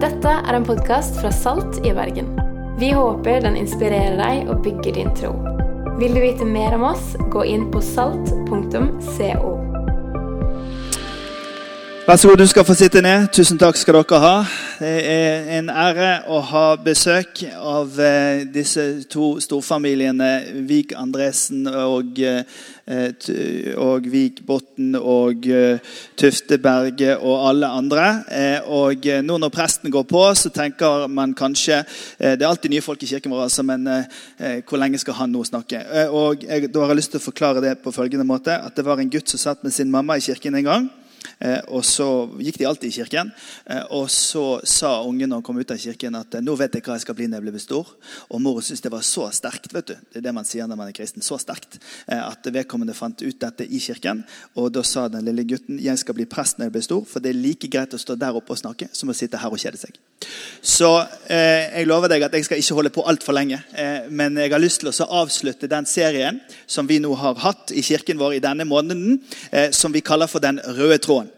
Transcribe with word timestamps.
Dette 0.00 0.30
er 0.32 0.56
en 0.56 0.64
podkast 0.64 1.18
fra 1.20 1.28
Salt 1.28 1.82
i 1.84 1.90
Bergen. 1.92 2.30
Vi 2.80 2.88
håper 2.96 3.42
den 3.44 3.58
inspirerer 3.60 4.14
deg 4.16 4.48
og 4.48 4.62
bygger 4.64 4.94
din 4.96 5.10
tro. 5.12 5.34
Vil 5.98 6.14
du 6.16 6.22
vite 6.22 6.46
mer 6.48 6.72
om 6.78 6.86
oss, 6.88 7.10
gå 7.28 7.42
inn 7.44 7.66
på 7.68 7.82
salt.co. 7.84 9.50
Vær 12.06 12.16
så 12.16 12.30
god, 12.30 12.40
du 12.40 12.46
skal 12.48 12.64
få 12.64 12.78
sitte 12.80 13.04
ned. 13.04 13.28
Tusen 13.36 13.60
takk 13.60 13.76
skal 13.76 14.00
dere 14.00 14.22
ha. 14.24 14.32
Det 14.80 15.00
er 15.04 15.42
en 15.58 15.66
ære 15.68 16.22
å 16.32 16.38
ha 16.48 16.62
besøk 16.80 17.42
av 17.52 17.98
eh, 18.00 18.46
disse 18.48 18.84
to 19.12 19.34
storfamiliene 19.44 20.28
Vik 20.64 20.94
Andresen 20.96 21.66
og, 21.68 22.16
eh, 22.24 22.40
og 23.76 24.06
Vik 24.08 24.38
Botten 24.48 24.94
og 24.96 25.44
eh, 25.52 25.98
Tufte 26.16 26.56
Berge 26.64 27.18
og 27.18 27.44
alle 27.50 27.68
andre. 27.76 28.06
Og 28.72 29.04
nå 29.26 29.36
når 29.42 29.52
presten 29.52 29.92
går 29.92 30.06
på, 30.08 30.22
så 30.32 30.48
tenker 30.54 31.04
man 31.12 31.36
kanskje 31.36 31.82
Det 32.16 32.40
er 32.40 32.48
alltid 32.48 32.72
nye 32.72 32.86
folk 32.86 33.04
i 33.04 33.10
kirken 33.10 33.34
vår, 33.34 33.50
altså, 33.50 33.66
men 33.66 33.84
hvor 34.64 34.80
lenge 34.80 35.02
skal 35.02 35.18
han 35.18 35.34
nå 35.34 35.44
snakke? 35.44 35.82
Og 36.08 36.46
jeg, 36.48 36.72
Da 36.72 36.86
har 36.86 36.94
jeg 36.94 37.02
lyst 37.02 37.12
til 37.12 37.20
å 37.20 37.28
forklare 37.28 37.60
det 37.60 37.76
på 37.84 37.92
følgende 37.92 38.24
måte. 38.24 38.56
At 38.56 38.80
det 38.80 38.88
var 38.88 38.96
en 38.96 39.12
gutt 39.12 39.28
som 39.28 39.44
satt 39.44 39.60
med 39.60 39.76
sin 39.76 39.92
mamma 39.92 40.16
i 40.16 40.24
kirken 40.24 40.56
en 40.56 40.68
gang. 40.70 40.90
Eh, 41.40 41.60
og 41.72 41.84
så 41.88 42.06
gikk 42.40 42.58
de 42.60 42.66
alltid 42.68 42.90
i 42.90 42.96
kirken. 43.00 43.30
Eh, 43.64 43.84
og 43.96 44.10
så 44.12 44.60
sa 44.68 44.98
ungen 45.06 45.30
når 45.30 45.40
han 45.40 45.46
kom 45.46 45.60
ut 45.60 45.72
av 45.72 45.80
kirken 45.80 46.18
at 46.18 46.36
eh, 46.36 46.44
nå 46.44 46.56
vet 46.60 46.76
jeg 46.76 46.84
hva 46.84 46.98
jeg 46.98 47.06
skal 47.06 47.16
bli 47.16 47.28
når 47.30 47.40
jeg 47.40 47.46
blir 47.46 47.64
stor. 47.64 47.94
Og 48.28 48.42
mor 48.44 48.60
syntes 48.60 48.84
det 48.84 48.92
var 48.92 49.06
så 49.06 49.30
sterkt. 49.34 49.72
vet 49.72 49.92
du. 49.92 49.94
Det 50.10 50.20
er 50.20 50.26
det 50.28 50.36
man 50.36 50.48
sier 50.48 50.68
når 50.68 50.80
man 50.80 50.92
er 50.92 50.96
kristen. 50.96 51.24
Så 51.24 51.38
sterkt 51.40 51.78
at 52.10 52.46
vedkommende 52.52 52.94
fant 52.96 53.22
ut 53.22 53.40
dette 53.40 53.64
i 53.64 53.80
kirken. 53.80 54.24
Og 54.60 54.70
da 54.74 54.84
sa 54.86 55.08
den 55.08 55.24
lille 55.28 55.46
gutten 55.48 55.80
jeg 55.80 55.98
skal 56.02 56.16
bli 56.18 56.28
prest 56.28 56.58
når 56.58 56.68
jeg 56.68 56.76
blir 56.76 56.84
stor, 56.84 57.04
for 57.08 57.24
det 57.24 57.32
er 57.32 57.40
like 57.40 57.70
greit 57.72 57.94
å 57.96 58.00
stå 58.00 58.18
der 58.20 58.36
oppe 58.36 58.54
og 58.54 58.60
snakke 58.60 58.90
som 58.92 59.10
å 59.10 59.16
sitte 59.16 59.40
her 59.40 59.52
og 59.52 59.60
kjede 59.60 59.80
seg. 59.80 59.96
Så 60.60 60.90
eh, 61.32 61.70
jeg 61.72 61.88
lover 61.88 62.12
deg 62.12 62.26
at 62.26 62.34
jeg 62.36 62.46
skal 62.46 62.60
ikke 62.60 62.76
holde 62.76 62.92
på 62.94 63.04
altfor 63.08 63.36
lenge. 63.36 63.62
Eh, 63.72 64.10
men 64.12 64.36
jeg 64.36 64.52
har 64.52 64.62
lyst 64.62 64.82
til 64.82 64.92
å 64.92 65.10
avslutte 65.22 65.70
den 65.70 65.88
serien 65.88 66.40
som 66.68 66.88
vi 66.90 67.00
nå 67.00 67.14
har 67.16 67.40
hatt 67.40 67.72
i 67.72 67.84
kirken 67.84 68.20
vår 68.20 68.36
i 68.36 68.44
denne 68.44 68.68
måneden, 68.68 69.20
eh, 69.50 69.70
som 69.72 69.94
vi 69.94 70.04
kaller 70.04 70.28
for 70.30 70.40
Den 70.40 70.60
røde 70.60 70.98
tråden. 70.98 71.29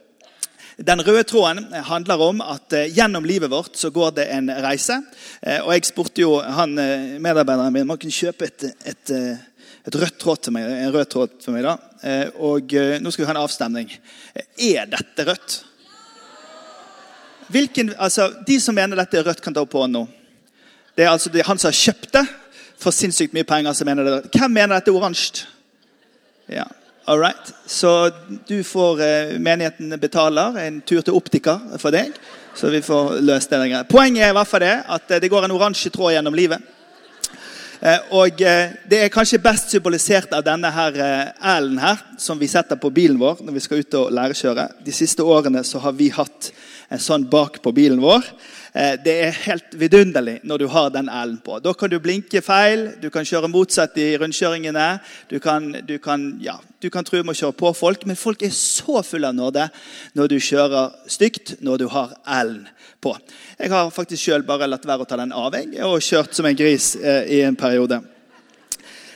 Den 0.77 1.03
røde 1.05 1.25
tråden 1.29 1.67
handler 1.85 2.21
om 2.25 2.41
at 2.41 2.73
eh, 2.73 2.89
gjennom 2.97 3.27
livet 3.29 3.51
vårt 3.53 3.77
så 3.77 3.91
går 3.93 4.15
det 4.17 4.25
en 4.33 4.49
reise. 4.65 5.03
Eh, 5.43 5.61
og 5.61 5.75
jeg 5.75 5.91
spurte 5.91 6.25
jo 6.25 6.39
han 6.41 6.79
eh, 6.81 7.19
medarbeideren 7.21 7.75
min 7.75 7.85
om 7.85 7.93
han 7.93 8.01
kunne 8.01 8.17
kjøpe 8.17 8.49
et, 8.49 8.65
et, 8.89 9.13
et 9.85 9.99
rødt 10.01 10.17
tråd 10.23 10.47
til 10.47 10.57
meg. 10.57 10.71
En 10.71 10.95
rød 10.95 11.11
tråd 11.13 11.37
for 11.45 11.53
meg 11.53 11.67
da. 11.67 11.77
Og 12.43 12.73
nå 12.99 13.13
skal 13.13 13.23
vi 13.23 13.29
ha 13.29 13.35
en 13.37 13.43
avstemning. 13.45 13.93
Er 14.59 14.89
dette 14.91 15.29
rødt? 15.29 15.59
Hvilken, 17.53 17.93
altså, 18.01 18.31
de 18.47 18.57
som 18.63 18.75
mener 18.75 18.97
dette 18.97 19.21
er 19.21 19.27
rødt, 19.29 19.43
kan 19.45 19.55
ta 19.55 19.63
opp 19.63 19.77
hånden 19.77 20.01
nå. 20.01 20.07
Det 20.97 21.05
er 21.05 21.13
altså 21.13 21.31
er 21.33 21.47
han 21.47 21.61
som 21.61 21.69
har 21.69 21.77
kjøpt 21.77 22.15
det 22.17 22.25
for 22.81 22.97
sinnssykt 22.97 23.37
mye 23.37 23.47
penger. 23.49 23.77
som 23.77 23.87
mener 23.87 24.09
det. 24.09 24.23
Hvem 24.33 24.51
mener 24.57 24.75
dette 24.75 24.91
er 24.91 24.97
oransje? 24.97 25.45
Ja, 26.51 26.67
all 27.07 27.19
right. 27.19 27.55
Så 27.67 28.11
du 28.47 28.63
får 28.65 29.01
eh, 29.03 29.39
Menigheten 29.39 30.01
betaler 30.01 30.59
en 30.67 30.81
tur 30.81 31.01
til 31.03 31.17
optiker 31.17 31.79
for 31.79 31.95
deg. 31.95 32.13
Så 32.55 32.71
vi 32.71 32.83
får 32.85 33.19
løst 33.25 33.51
det. 33.51 33.59
der. 33.59 33.89
Poenget 33.89 34.27
er 34.27 34.31
i 34.31 34.37
hvert 34.37 34.49
fall 34.49 34.65
det 34.65 34.77
at 34.87 35.11
eh, 35.11 35.21
det 35.23 35.31
går 35.33 35.47
en 35.47 35.57
oransje 35.57 35.91
tråd 35.91 36.15
gjennom 36.15 36.37
livet. 36.37 36.63
Eh, 37.81 37.99
Og 38.11 38.39
Det 38.39 39.01
er 39.01 39.13
kanskje 39.13 39.43
best 39.43 39.71
symbolisert 39.75 40.33
av 40.33 40.45
denne 40.47 40.71
her 40.71 40.99
L-en 41.59 41.79
her, 41.83 42.03
som 42.19 42.39
vi 42.39 42.47
setter 42.51 42.77
på 42.79 42.91
bilen 42.95 43.19
vår 43.19 43.43
når 43.43 43.59
vi 43.59 43.65
skal 43.67 43.83
ut 43.83 43.99
og 43.99 44.13
lærekjøre. 44.13 44.69
De 44.85 44.93
siste 44.93 45.23
årene 45.23 45.65
så 45.65 45.83
har 45.83 45.93
vi 45.99 46.11
hatt 46.15 46.53
en 46.93 47.01
sånn 47.01 47.25
bak 47.31 47.63
på 47.65 47.73
bilen 47.73 48.03
vår. 48.03 48.27
Det 49.05 49.15
er 49.27 49.39
helt 49.45 49.75
vidunderlig 49.77 50.39
når 50.49 50.59
du 50.63 50.67
har 50.73 50.91
den 50.93 51.09
ælen 51.13 51.39
på. 51.45 51.59
Da 51.61 51.73
kan 51.77 51.91
du 51.93 51.99
blinke 52.01 52.41
feil, 52.45 52.91
du 53.01 53.11
kan 53.13 53.25
kjøre 53.25 53.49
motsatt 53.53 53.97
i 54.01 54.15
rundkjøringene. 54.21 54.87
Du 55.29 55.39
kan, 55.41 55.73
du 55.89 55.99
kan, 56.01 56.39
ja, 56.41 56.59
du 56.83 56.91
kan 56.91 57.07
tro 57.07 57.21
med 57.23 57.35
å 57.35 57.39
kjøre 57.39 57.59
på 57.59 57.73
folk, 57.79 58.07
men 58.09 58.19
folk 58.19 58.43
er 58.43 58.55
så 58.55 59.03
fulle 59.07 59.31
av 59.31 59.37
nåde 59.39 59.69
når 60.19 60.33
du 60.33 60.39
kjører 60.43 60.97
stygt 61.11 61.57
når 61.63 61.85
du 61.85 61.87
har 61.93 62.17
ælen 62.27 62.67
på. 63.03 63.15
Jeg 63.59 63.71
har 63.71 63.93
faktisk 63.95 64.23
sjøl 64.23 64.47
bare 64.47 64.69
latt 64.71 64.87
være 64.87 65.07
å 65.07 65.09
ta 65.09 65.19
den 65.21 65.35
av 65.35 65.55
jeg, 65.59 65.71
og 65.87 66.03
kjørt 66.03 66.35
som 66.35 66.49
en 66.49 66.59
gris 66.59 66.95
eh, 66.99 67.39
i 67.39 67.43
en 67.47 67.59
periode. 67.59 68.01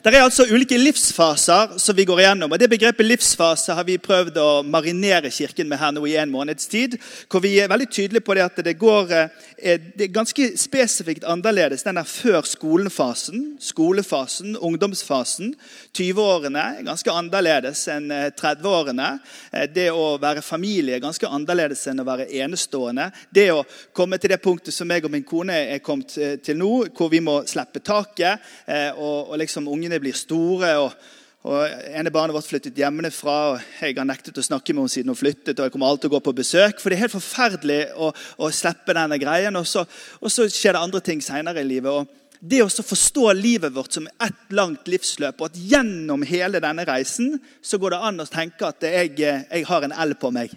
Det 0.06 0.14
er 0.14 0.22
altså 0.22 0.44
ulike 0.46 0.76
livsfaser 0.78 1.72
som 1.82 1.96
vi 1.98 2.04
går 2.06 2.20
igjennom. 2.20 2.52
og 2.52 2.60
Det 2.62 2.68
begrepet 2.70 3.08
livsfase 3.08 3.74
har 3.74 3.82
vi 3.82 3.96
prøvd 3.98 4.36
å 4.38 4.50
marinere 4.62 5.32
Kirken 5.34 5.66
med 5.66 5.80
her 5.80 5.90
nå 5.90 6.04
i 6.06 6.12
en 6.14 6.30
måneds 6.30 6.68
tid. 6.70 6.92
Hvor 7.26 7.42
vi 7.42 7.56
er 7.58 7.66
veldig 7.66 7.88
tydelige 7.90 8.22
på 8.22 8.36
det 8.38 8.44
at 8.44 8.60
det 8.62 8.76
går 8.78 9.10
eh, 9.16 9.80
det 9.98 10.04
er 10.06 10.12
ganske 10.14 10.46
spesifikt 10.62 11.26
annerledes. 11.26 11.82
Den 11.82 11.98
der 11.98 12.06
før 12.06 12.46
skolefasen, 12.46 13.56
skolefasen, 13.58 14.54
ungdomsfasen. 14.54 15.56
20-årene 15.98 16.62
er 16.62 16.86
ganske 16.86 17.10
annerledes 17.10 17.82
enn 17.90 18.06
eh, 18.14 18.28
30-årene. 18.30 19.10
Eh, 19.50 19.66
Det 19.74 19.88
å 19.90 20.06
være 20.22 20.46
familie 20.46 21.00
er 21.00 21.02
ganske 21.02 21.26
annerledes 21.26 21.82
enn 21.90 22.04
å 22.04 22.06
være 22.06 22.28
enestående. 22.44 23.08
Det 23.26 23.48
å 23.56 23.66
komme 23.90 24.22
til 24.22 24.36
det 24.36 24.38
punktet 24.46 24.78
som 24.78 24.86
jeg 24.86 25.02
og 25.02 25.10
min 25.18 25.26
kone 25.26 25.58
er 25.74 25.82
kommet 25.82 26.14
eh, 26.14 26.38
til 26.38 26.62
nå, 26.62 26.72
hvor 26.94 27.10
vi 27.10 27.24
må 27.26 27.40
slippe 27.50 27.82
taket, 27.82 28.38
eh, 28.70 28.94
og, 28.94 29.34
og 29.34 29.42
liksom 29.42 29.66
ungene 29.66 29.95
blir 30.00 30.16
store. 30.16 30.76
og 30.78 31.14
og 31.46 31.62
ene 31.94 32.10
barnet 32.10 32.34
vårt 32.34 32.48
flyttet 32.48 32.74
hjemmefra. 32.74 33.34
og 33.52 33.60
Jeg 33.80 33.94
har 33.94 34.06
nektet 34.08 34.38
å 34.38 34.42
snakke 34.42 34.74
med 34.74 34.82
henne 34.82 34.90
siden 34.90 35.12
hun 35.12 35.18
flyttet. 35.18 35.58
og 35.58 35.66
jeg 35.66 35.72
kommer 35.72 35.86
alltid 35.86 36.10
å 36.10 36.16
gå 36.16 36.20
på 36.20 36.34
besøk, 36.34 36.80
For 36.80 36.90
det 36.90 36.96
er 36.96 37.06
helt 37.06 37.14
forferdelig 37.14 37.80
å, 37.94 38.12
å 38.38 38.50
slippe 38.50 38.94
denne 38.96 39.18
greien. 39.18 39.54
Og 39.54 39.66
så, 39.66 39.84
og 40.20 40.32
så 40.32 40.48
skjer 40.50 40.74
det 40.74 40.82
andre 40.82 41.00
ting 41.00 41.22
senere 41.22 41.62
i 41.62 41.68
livet. 41.68 41.92
og 41.92 42.08
det 42.40 42.62
å 42.62 42.68
forstå 42.68 43.32
livet 43.32 43.72
vårt 43.72 43.92
som 43.92 44.06
ett 44.06 44.52
langt 44.52 44.86
livsløp, 44.88 45.40
og 45.40 45.46
at 45.46 45.56
gjennom 45.56 46.22
hele 46.22 46.60
denne 46.60 46.84
reisen 46.84 47.38
så 47.62 47.78
går 47.78 47.94
det 47.94 48.02
an 48.10 48.20
å 48.20 48.28
tenke 48.28 48.66
at 48.66 48.82
jeg, 48.82 49.16
jeg 49.18 49.64
har 49.66 49.86
en 49.86 49.94
L 50.04 50.14
på 50.20 50.30
meg. 50.30 50.52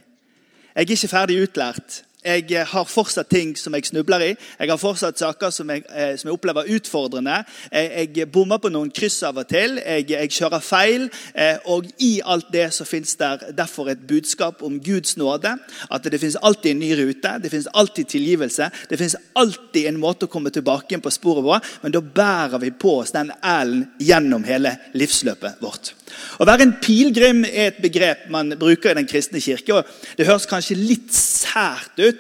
Jeg 0.76 0.86
er 0.86 0.92
ikke 0.96 1.12
ferdig 1.12 1.40
utlært. 1.46 2.04
Jeg 2.20 2.52
eh, 2.52 2.66
har 2.68 2.84
fortsatt 2.84 3.30
ting 3.32 3.54
som 3.56 3.76
jeg 3.78 3.86
snubler 3.88 4.24
i. 4.26 4.34
Jeg 4.60 4.68
har 4.68 4.80
fortsatt 4.80 5.22
saker 5.22 5.54
som 5.56 5.70
jeg, 5.72 5.86
eh, 5.88 6.18
som 6.20 6.28
jeg 6.28 6.36
opplever 6.36 6.68
utfordrende. 6.76 7.38
Jeg, 7.72 8.10
jeg 8.18 8.28
bommer 8.28 8.60
på 8.60 8.68
noen 8.74 8.90
kryss 8.92 9.22
av 9.24 9.40
og 9.40 9.48
til. 9.48 9.78
Jeg, 9.80 10.04
jeg 10.12 10.34
kjører 10.36 10.60
feil. 10.60 11.06
Eh, 11.32 11.64
og 11.72 11.88
i 12.04 12.18
alt 12.20 12.50
det 12.52 12.66
så 12.76 12.84
fins 12.84 13.16
det 13.22 13.54
derfor 13.56 13.88
et 13.94 14.02
budskap 14.10 14.60
om 14.68 14.82
Guds 14.84 15.16
nåde. 15.16 15.54
At 15.88 16.10
det 16.12 16.20
fins 16.20 16.36
alltid 16.44 16.74
en 16.74 16.84
ny 16.84 16.92
rute. 17.00 17.38
Det 17.40 17.54
fins 17.54 17.70
alltid 17.72 18.12
tilgivelse. 18.12 18.68
Det 18.92 19.00
fins 19.00 19.16
alltid 19.40 19.88
en 19.88 20.02
måte 20.04 20.28
å 20.28 20.34
komme 20.34 20.52
tilbake 20.52 20.92
igjen 20.92 21.06
på 21.06 21.16
sporet 21.16 21.48
vårt. 21.48 21.72
Men 21.86 21.96
da 21.96 22.04
bærer 22.04 22.60
vi 22.60 22.74
på 22.76 22.98
oss 23.00 23.16
den 23.16 23.32
ælen 23.40 23.88
gjennom 24.04 24.44
hele 24.44 24.76
livsløpet 24.92 25.64
vårt. 25.64 25.94
Å 26.40 26.48
være 26.48 26.66
en 26.66 26.76
pilegrim 26.82 27.44
er 27.48 27.70
et 27.70 27.82
begrep 27.84 28.28
man 28.34 28.52
bruker 28.60 28.92
i 28.92 29.00
den 29.00 29.08
kristne 29.10 29.42
kirke. 29.44 29.80
og 29.80 30.18
Det 30.18 30.28
høres 30.28 30.50
kanskje 30.50 30.78
litt 30.80 31.14
sært 31.16 32.00
ut. 32.00 32.19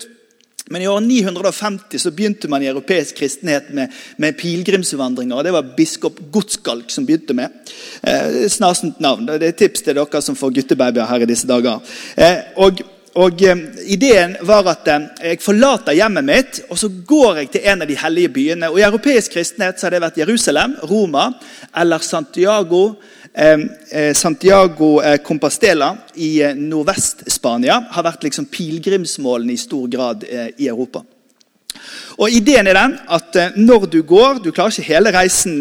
Men 0.70 0.82
i 0.82 0.88
år 0.88 1.02
950 1.02 2.00
så 2.00 2.12
begynte 2.14 2.50
man 2.52 2.62
i 2.62 2.70
europeisk 2.70 3.18
kristenhet 3.18 3.72
med, 3.74 3.94
med 4.18 4.38
pilegrimsvandringer. 4.38 5.36
og 5.36 5.44
Det 5.44 5.54
var 5.56 5.74
biskop 5.78 6.20
Godskalk 6.32 6.94
som 6.94 7.08
begynte 7.08 7.34
med. 7.34 7.58
Eh, 8.04 8.46
Snarsent 8.50 9.02
navn. 9.02 9.26
Det 9.26 9.50
er 9.50 9.58
tips 9.58 9.82
til 9.86 9.98
dere 9.98 10.22
som 10.22 10.38
får 10.38 10.54
guttebabyer 10.60 11.10
her 11.10 11.26
i 11.26 11.30
disse 11.30 11.50
dager. 11.50 11.82
Eh, 12.16 12.54
og 12.62 12.84
og 13.18 13.42
eh, 13.42 13.62
Ideen 13.90 14.36
var 14.46 14.68
at 14.70 14.88
eh, 14.92 15.08
jeg 15.32 15.42
forlater 15.42 15.98
hjemmet 15.98 16.28
mitt 16.28 16.60
og 16.70 16.78
så 16.78 16.90
går 16.90 17.42
jeg 17.42 17.52
til 17.56 17.70
en 17.72 17.82
av 17.82 17.90
de 17.90 17.98
hellige 17.98 18.34
byene. 18.36 18.70
og 18.70 18.80
I 18.80 18.86
europeisk 18.86 19.34
kristenhet 19.34 19.80
så 19.80 19.88
har 19.88 19.96
det 19.96 20.04
vært 20.04 20.20
Jerusalem, 20.22 20.76
Roma 20.84 21.32
eller 21.76 22.06
Santiago. 22.06 23.00
Eh, 23.40 23.58
eh, 23.90 24.14
Santiago 24.14 25.02
Compastela 25.02 25.18
Compostela 25.24 25.98
i 26.16 26.42
eh, 26.42 26.56
Nordvest-Spania 26.56 27.78
har 27.88 28.04
vært 28.04 28.26
liksom 28.26 28.50
pilegrimsmålene 28.52 29.54
i 29.54 29.62
stor 29.62 29.86
grad 29.88 30.26
eh, 30.28 30.50
i 30.60 30.68
Europa. 30.68 31.06
Og 32.20 32.36
Ideen 32.36 32.68
er 32.68 32.76
den 32.76 32.98
at 33.08 33.38
eh, 33.40 33.56
når 33.56 33.86
du 33.94 34.02
går 34.04 34.42
Du 34.44 34.52
klarer 34.52 34.76
ikke 34.76 34.90
hele 34.90 35.14
reisen 35.16 35.56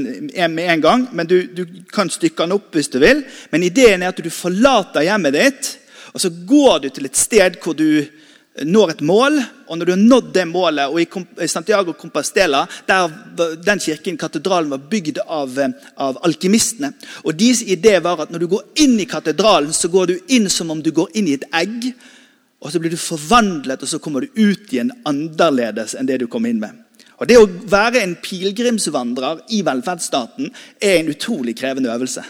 med 0.57 0.65
en 0.65 0.83
gang, 0.83 1.07
men 1.13 1.31
du, 1.31 1.37
du 1.55 1.63
kan 1.95 2.11
stykke 2.11 2.49
den 2.49 2.57
opp 2.57 2.75
hvis 2.75 2.91
du 2.91 2.99
vil. 2.99 3.23
Men 3.53 3.63
ideen 3.63 4.03
er 4.03 4.11
at 4.11 4.25
du 4.25 4.31
forlater 4.31 5.07
hjemmet 5.07 5.39
ditt, 5.39 5.71
og 6.11 6.25
så 6.25 6.35
går 6.35 6.83
du 6.83 6.89
til 6.91 7.07
et 7.07 7.21
sted 7.21 7.63
hvor 7.63 7.79
du 7.79 8.03
når 8.65 8.95
et 8.95 9.01
mål. 9.07 9.39
Og 9.69 9.79
når 9.79 9.87
du 9.87 9.93
har 9.93 10.01
nådd 10.01 10.33
det 10.35 10.45
målet, 10.49 10.89
og 10.89 11.01
i 11.01 11.49
Santiago 11.49 11.93
Compostela, 11.93 12.65
der 12.89 13.11
den 13.65 13.81
kirken, 13.81 14.19
katedralen, 14.19 14.71
var 14.71 14.85
bygd 14.91 15.19
av, 15.27 15.59
eh, 15.59 15.69
av 15.97 16.19
alkymistene. 16.25 16.93
Og 17.25 17.37
Deres 17.39 17.63
idé 17.63 17.99
var 18.03 18.23
at 18.23 18.31
når 18.31 18.39
du 18.39 18.47
går 18.47 18.65
inn 18.77 18.99
i 19.01 19.07
katedralen, 19.07 19.73
så 19.73 19.89
går 19.89 20.07
du 20.07 20.19
inn 20.29 20.49
som 20.49 20.71
om 20.71 20.83
du 20.83 20.91
går 20.91 21.09
inn 21.15 21.29
i 21.29 21.35
et 21.35 21.45
egg. 21.53 21.93
Og 22.61 22.73
så 22.73 22.81
blir 22.81 22.91
du 22.91 22.97
forvandlet, 22.97 23.83
og 23.83 23.89
så 23.89 23.99
kommer 23.99 24.21
du 24.21 24.29
ut 24.35 24.73
igjen 24.73 24.91
annerledes 25.05 25.95
enn 25.95 26.07
det 26.07 26.19
du 26.21 26.27
kom 26.27 26.47
inn 26.47 26.61
med. 26.61 26.73
Og 27.19 27.27
Det 27.27 27.37
å 27.39 27.47
være 27.47 28.03
en 28.03 28.17
pilegrimsvandrer 28.23 29.41
i 29.51 29.63
velferdsstaten 29.67 30.51
er 30.81 30.99
en 30.99 31.09
utrolig 31.11 31.57
krevende 31.59 31.91
øvelse. 31.91 32.23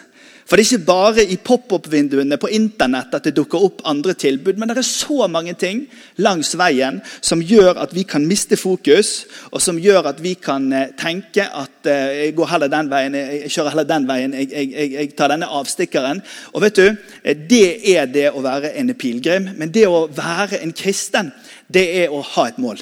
For 0.48 0.56
det 0.56 0.64
er 0.64 0.70
ikke 0.78 0.86
bare 0.88 1.24
i 1.28 1.36
pop-opp-vinduene 1.44 2.38
på 2.40 2.48
internett 2.56 3.12
at 3.12 3.26
det 3.28 3.34
dukker 3.36 3.66
opp 3.66 3.82
andre 3.90 4.14
tilbud, 4.16 4.56
men 4.56 4.70
det 4.70 4.78
er 4.80 4.86
så 4.86 5.26
mange 5.28 5.52
ting 5.60 5.82
langs 6.24 6.54
veien 6.56 7.02
som 7.20 7.42
gjør 7.44 7.82
at 7.82 7.92
vi 7.92 8.06
kan 8.08 8.24
miste 8.24 8.56
fokus, 8.56 9.26
og 9.52 9.60
som 9.60 9.76
gjør 9.76 10.08
at 10.08 10.22
vi 10.24 10.32
kan 10.40 10.70
eh, 10.72 10.94
tenke 10.96 11.44
at 11.44 11.90
eh, 11.92 12.14
jeg 12.22 12.36
går 12.38 12.48
heller 12.54 12.72
den 12.72 12.88
veien, 12.88 13.18
jeg 13.20 13.52
kjører 13.52 13.74
heller 13.74 13.88
den 13.90 14.06
veien, 14.08 14.36
jeg, 14.40 14.48
jeg, 14.72 14.92
jeg 14.94 15.10
tar 15.18 15.34
denne 15.34 15.50
avstikkeren. 15.52 16.22
Og 16.54 16.64
vet 16.64 16.80
du, 16.80 16.86
eh, 17.20 17.36
Det 17.48 17.66
er 17.92 18.08
det 18.08 18.30
å 18.32 18.40
være 18.40 18.72
en 18.80 18.94
pilegrim, 18.96 19.50
men 19.58 19.74
det 19.74 19.84
å 19.84 20.06
være 20.08 20.62
en 20.62 20.72
kristen, 20.72 21.28
det 21.68 21.84
er 22.06 22.08
å 22.08 22.22
ha 22.24 22.46
et 22.48 22.56
mål. 22.56 22.80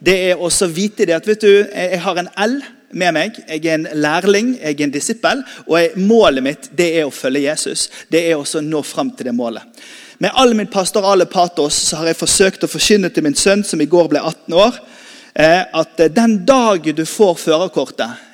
Det 0.00 0.16
er 0.30 0.40
også 0.40 0.70
å 0.70 0.72
vite 0.72 1.04
det 1.04 1.18
at 1.18 1.28
vet 1.28 1.44
du, 1.44 1.52
jeg 1.68 2.00
har 2.00 2.16
en 2.20 2.32
L 2.48 2.56
med 2.94 3.14
meg. 3.16 3.38
Jeg 3.48 3.64
er 3.66 3.76
en 3.78 3.88
lærling, 4.00 4.54
jeg 4.60 4.78
er 4.78 4.86
en 4.86 4.94
disippel, 4.94 5.44
og 5.66 5.98
målet 6.00 6.46
mitt 6.46 6.68
det 6.76 6.90
er 7.00 7.08
å 7.08 7.14
følge 7.14 7.46
Jesus. 7.48 7.88
Det 8.08 8.24
er 8.24 8.38
også 8.38 8.62
å 8.62 8.66
nå 8.66 8.82
fram 8.86 9.12
til 9.14 9.30
det 9.30 9.36
målet. 9.36 9.84
Med 10.22 10.34
all 10.38 10.54
min 10.54 10.70
pastorale 10.70 11.26
patos 11.26 11.76
så 11.88 12.00
har 12.00 12.12
jeg 12.12 12.20
forsøkt 12.20 12.64
å 12.64 12.70
forkynne 12.70 13.10
til 13.10 13.26
min 13.26 13.34
sønn, 13.38 13.64
som 13.66 13.80
i 13.82 13.90
går 13.90 14.12
ble 14.12 14.22
18 14.22 14.54
år, 14.54 14.78
eh, 15.34 15.64
at 15.74 16.06
den 16.14 16.38
dagen 16.46 16.96
du 16.96 17.04
får 17.04 17.34
førerkortet 17.42 18.30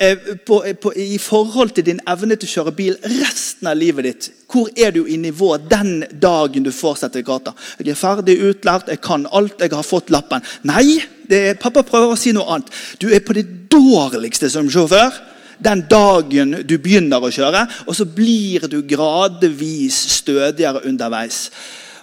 Eh, 0.00 0.18
på, 0.46 0.64
eh, 0.64 0.74
på, 0.74 0.92
i 0.94 1.18
forhold 1.18 1.70
til 1.74 1.84
din 1.84 2.00
evne 2.06 2.36
til 2.38 2.46
å 2.46 2.52
kjøre 2.52 2.72
bil 2.76 2.98
resten 3.02 3.66
av 3.66 3.74
livet 3.80 4.06
ditt. 4.06 4.28
Hvor 4.46 4.68
er 4.78 4.92
du 4.94 5.00
i 5.10 5.16
nivå 5.18 5.56
den 5.58 6.04
dagen 6.22 6.62
du 6.62 6.70
får 6.70 7.00
sertifikater? 7.00 7.56
Jeg 7.80 7.90
er 7.90 7.98
ferdig 7.98 8.36
utlært, 8.38 8.92
jeg 8.92 9.00
kan 9.02 9.26
alt, 9.34 9.58
jeg 9.58 9.74
har 9.74 9.82
fått 9.82 10.12
lappen. 10.14 10.46
Nei, 10.62 11.00
er, 11.28 11.58
pappa 11.60 11.84
prøver 11.86 12.14
å 12.14 12.18
si 12.18 12.32
noe 12.36 12.48
annet. 12.54 12.70
Du 13.00 13.08
er 13.12 13.24
på 13.24 13.36
det 13.36 13.46
dårligste 13.72 14.50
som 14.52 14.70
sjåfør 14.70 15.16
den 15.58 15.82
dagen 15.90 16.54
du 16.66 16.76
begynner 16.78 17.22
å 17.22 17.32
kjøre, 17.34 17.64
og 17.86 17.96
så 17.96 18.06
blir 18.06 18.68
du 18.70 18.80
gradvis 18.86 19.96
stødigere 20.18 20.84
underveis. 20.86 21.48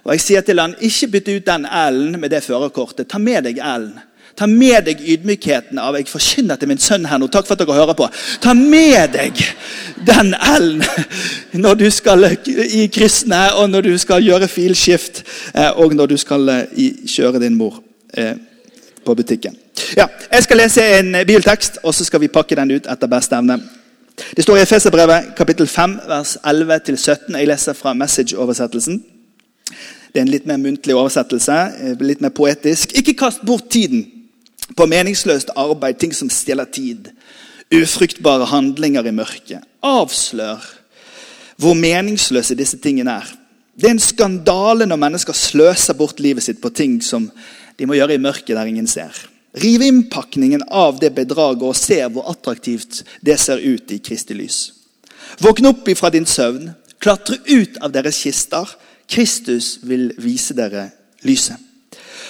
Og 0.06 0.13
jeg 0.13 0.22
sier 0.22 0.44
til 0.45 0.60
han, 0.62 0.75
Ikke 0.80 1.07
bytte 1.16 1.38
ut 1.38 1.48
den 1.48 1.66
L-en 1.66 2.19
med 2.19 2.30
det 2.30 2.44
førerkortet. 2.45 3.07
Ta 3.10 3.18
med 3.18 3.48
deg 3.48 3.57
L-en. 3.57 3.95
Ta 4.36 4.50
med 4.51 4.83
deg 4.83 5.00
ydmykheten 5.00 5.80
av 5.80 5.95
Jeg 5.95 6.10
forkynner 6.12 6.60
til 6.60 6.68
min 6.68 6.81
sønn 6.81 7.06
her 7.07 7.18
nå. 7.18 7.30
Takk 7.31 7.48
for 7.48 7.56
at 7.56 7.62
dere 7.63 7.77
hører 7.77 7.95
på. 7.95 8.10
Ta 8.44 8.54
med 8.54 9.16
deg 9.16 9.39
den 10.06 10.33
L-en 10.36 10.83
når 11.63 11.80
du 11.80 11.86
skal 11.89 12.27
i 12.27 12.89
kryssene, 12.92 13.48
og 13.56 13.72
når 13.72 13.88
du 13.88 13.95
skal 13.98 14.25
gjøre 14.25 14.51
filskift, 14.51 15.24
eh, 15.56 15.72
og 15.72 15.95
når 15.95 16.12
du 16.12 16.18
skal 16.19 16.51
eh, 16.51 16.92
kjøre 17.07 17.39
din 17.42 17.56
mor 17.56 17.80
eh, 18.13 18.36
på 19.05 19.15
butikken. 19.15 19.55
Ja, 19.97 20.07
Jeg 20.31 20.43
skal 20.43 20.57
lese 20.57 20.83
en 20.99 21.15
biltekst, 21.27 21.77
og 21.83 21.93
så 21.93 22.05
skal 22.05 22.21
vi 22.21 22.27
pakke 22.27 22.55
den 22.55 22.71
ut 22.71 22.87
etter 22.91 23.07
beste 23.07 23.35
evne. 23.37 23.59
Det 24.35 24.43
står 24.43 24.57
i 24.57 24.61
Efeserbrevet 24.61 25.33
kapittel 25.37 25.67
5, 25.67 25.99
vers 26.07 26.37
11-17. 26.43 27.37
Jeg 27.37 27.47
leser 27.47 27.73
fra 27.73 27.93
Message-oversettelsen. 27.93 29.03
Det 30.13 30.21
er 30.21 30.23
en 30.23 30.31
litt 30.31 30.45
mer 30.47 30.57
muntlig 30.57 30.95
oversettelse, 30.95 31.55
litt 31.99 32.21
mer 32.23 32.31
poetisk. 32.31 32.93
Ikke 32.95 33.17
kast 33.19 33.43
bort 33.45 33.67
tiden 33.69 34.05
på 34.77 34.87
meningsløst 34.87 35.51
arbeid, 35.55 35.99
ting 35.99 36.15
som 36.15 36.29
stjeler 36.31 36.69
tid. 36.71 37.09
Ufruktbare 37.75 38.47
handlinger 38.47 39.05
i 39.05 39.11
mørket. 39.11 39.65
Avslør 39.83 40.63
hvor 41.59 41.75
meningsløse 41.75 42.55
disse 42.55 42.77
tingene 42.83 43.19
er. 43.19 43.27
Det 43.75 43.89
er 43.89 43.95
en 43.95 43.99
skandale 43.99 44.87
når 44.87 44.99
mennesker 44.99 45.35
sløser 45.35 45.95
bort 45.99 46.19
livet 46.23 46.43
sitt 46.43 46.61
på 46.63 46.71
ting 46.71 47.01
som 47.03 47.27
de 47.77 47.88
må 47.88 47.98
gjøre 47.98 48.16
i 48.16 48.22
mørket 48.22 48.56
der 48.56 48.69
ingen 48.69 48.88
ser. 48.88 49.13
Riv 49.56 49.83
innpakningen 49.86 50.66
av 50.68 51.00
det 51.00 51.13
bedraget 51.16 51.63
og 51.63 51.77
se 51.80 52.01
hvor 52.12 52.27
attraktivt 52.31 53.04
det 53.24 53.38
ser 53.39 53.62
ut 53.63 53.92
i 53.95 54.01
Kristi 54.04 54.36
lys. 54.36 54.60
Våkne 55.39 55.72
opp 55.72 55.88
ifra 55.88 56.12
din 56.12 56.27
søvn, 56.27 56.74
klatre 57.00 57.39
ut 57.48 57.80
av 57.83 57.94
deres 57.95 58.19
kister. 58.19 58.68
Kristus 59.07 59.77
vil 59.86 60.10
vise 60.19 60.56
dere 60.57 60.89
lyset. 61.24 61.60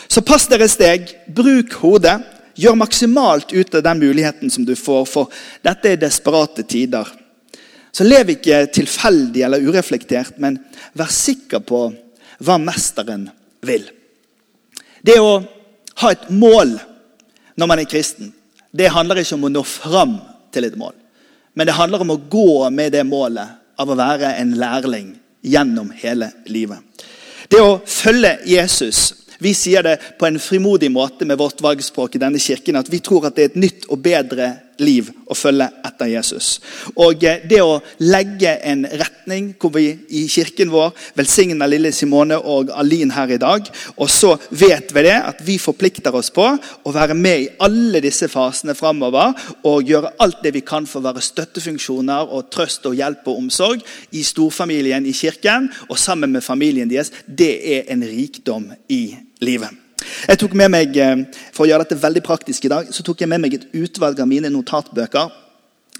Så 0.07 0.21
pass 0.21 0.45
dere 0.51 0.67
steg, 0.69 1.09
bruk 1.33 1.73
hodet. 1.81 2.19
Gjør 2.55 2.77
maksimalt 2.79 3.51
ut 3.51 3.73
av 3.75 3.83
den 3.83 3.99
muligheten 3.99 4.51
som 4.51 4.63
du 4.63 4.75
får, 4.79 5.03
for 5.11 5.31
dette 5.65 5.91
er 5.91 5.99
desperate 5.99 6.63
tider. 6.63 7.09
Så 7.91 8.05
lev 8.07 8.31
ikke 8.35 8.61
tilfeldig 8.75 9.43
eller 9.47 9.63
ureflektert, 9.65 10.37
men 10.39 10.59
vær 10.95 11.11
sikker 11.11 11.63
på 11.67 11.81
hva 12.43 12.57
mesteren 12.61 13.27
vil. 13.65 13.87
Det 15.05 15.17
å 15.21 15.33
ha 16.01 16.11
et 16.11 16.29
mål 16.33 16.75
når 17.55 17.69
man 17.69 17.81
er 17.81 17.89
kristen, 17.89 18.31
det 18.75 18.91
handler 18.91 19.21
ikke 19.21 19.37
om 19.37 19.45
å 19.47 19.53
nå 19.53 19.61
fram 19.67 20.17
til 20.51 20.67
et 20.67 20.77
mål. 20.79 20.95
Men 21.55 21.69
det 21.69 21.77
handler 21.77 22.03
om 22.03 22.15
å 22.15 22.23
gå 22.31 22.69
med 22.73 22.91
det 22.95 23.05
målet 23.07 23.79
av 23.79 23.91
å 23.91 23.97
være 23.99 24.33
en 24.41 24.55
lærling 24.59 25.13
gjennom 25.45 25.91
hele 25.95 26.31
livet. 26.51 26.81
Det 27.47 27.61
å 27.61 27.77
følge 27.85 28.39
Jesus 28.49 29.13
vi 29.39 29.51
sier 29.53 29.83
det 29.83 29.97
på 30.19 30.27
en 30.27 30.39
frimodig 30.39 30.89
måte 30.91 31.25
med 31.27 31.37
vårt 31.37 31.61
valgspråk 31.61 32.15
i 32.15 32.21
denne 32.23 32.39
kirken 32.39 32.79
at 32.79 32.89
vi 32.91 33.01
tror 33.03 33.27
at 33.27 33.35
det 33.35 33.43
er 33.43 33.51
et 33.51 33.59
nytt 33.59 33.87
og 33.91 33.99
bedre 34.03 34.47
liv 34.83 35.09
å 35.29 35.35
følge 35.37 35.67
etter 35.85 36.09
Jesus. 36.11 36.59
Og 36.95 37.23
eh, 37.25 37.43
det 37.47 37.61
å 37.63 37.79
legge 38.03 38.55
en 38.67 38.85
retning 38.85 39.51
hvor 39.59 39.73
vi 39.75 39.87
i 40.17 40.25
kirken 40.31 40.71
vår 40.73 40.93
velsigner 41.17 41.69
lille 41.71 41.91
Simone 41.95 42.37
og 42.37 42.71
Alin 42.75 43.13
her 43.15 43.35
i 43.35 43.39
dag. 43.41 43.69
Og 43.95 44.11
så 44.11 44.33
vet 44.49 44.93
vi 44.95 45.05
det 45.07 45.15
at 45.17 45.41
vi 45.45 45.57
forplikter 45.61 46.15
oss 46.15 46.31
på 46.35 46.45
å 46.45 46.95
være 46.95 47.17
med 47.17 47.45
i 47.45 47.49
alle 47.65 48.01
disse 48.03 48.29
fasene 48.31 48.75
framover. 48.77 49.33
Og 49.67 49.87
gjøre 49.89 50.15
alt 50.23 50.43
det 50.45 50.55
vi 50.57 50.65
kan 50.65 50.89
for 50.89 51.01
å 51.01 51.09
være 51.09 51.23
støttefunksjoner 51.25 52.33
og 52.35 52.49
trøst 52.53 52.85
og 52.89 52.97
hjelp 52.97 53.27
og 53.31 53.45
omsorg 53.45 53.85
i 54.15 54.25
storfamilien 54.25 55.05
i 55.05 55.15
kirken 55.15 55.71
og 55.89 55.97
sammen 56.01 56.35
med 56.35 56.45
familien 56.45 56.91
deres. 56.91 57.13
Det 57.25 57.55
er 57.77 57.89
en 57.93 58.05
rikdom 58.05 58.71
i 58.91 59.03
livet. 59.45 59.84
Jeg 60.27 60.39
tok 60.39 60.53
med 60.53 60.69
meg, 60.69 60.97
eh, 60.97 61.25
For 61.53 61.65
å 61.65 61.69
gjøre 61.69 61.85
dette 61.85 62.01
veldig 62.01 62.23
praktisk 62.23 62.65
i 62.65 62.71
dag, 62.71 62.87
så 62.91 63.03
tok 63.03 63.21
jeg 63.21 63.29
med 63.29 63.41
meg 63.41 63.53
et 63.53 63.67
utvalg 63.73 64.19
av 64.19 64.27
mine 64.27 64.49
notatbøker. 64.49 65.31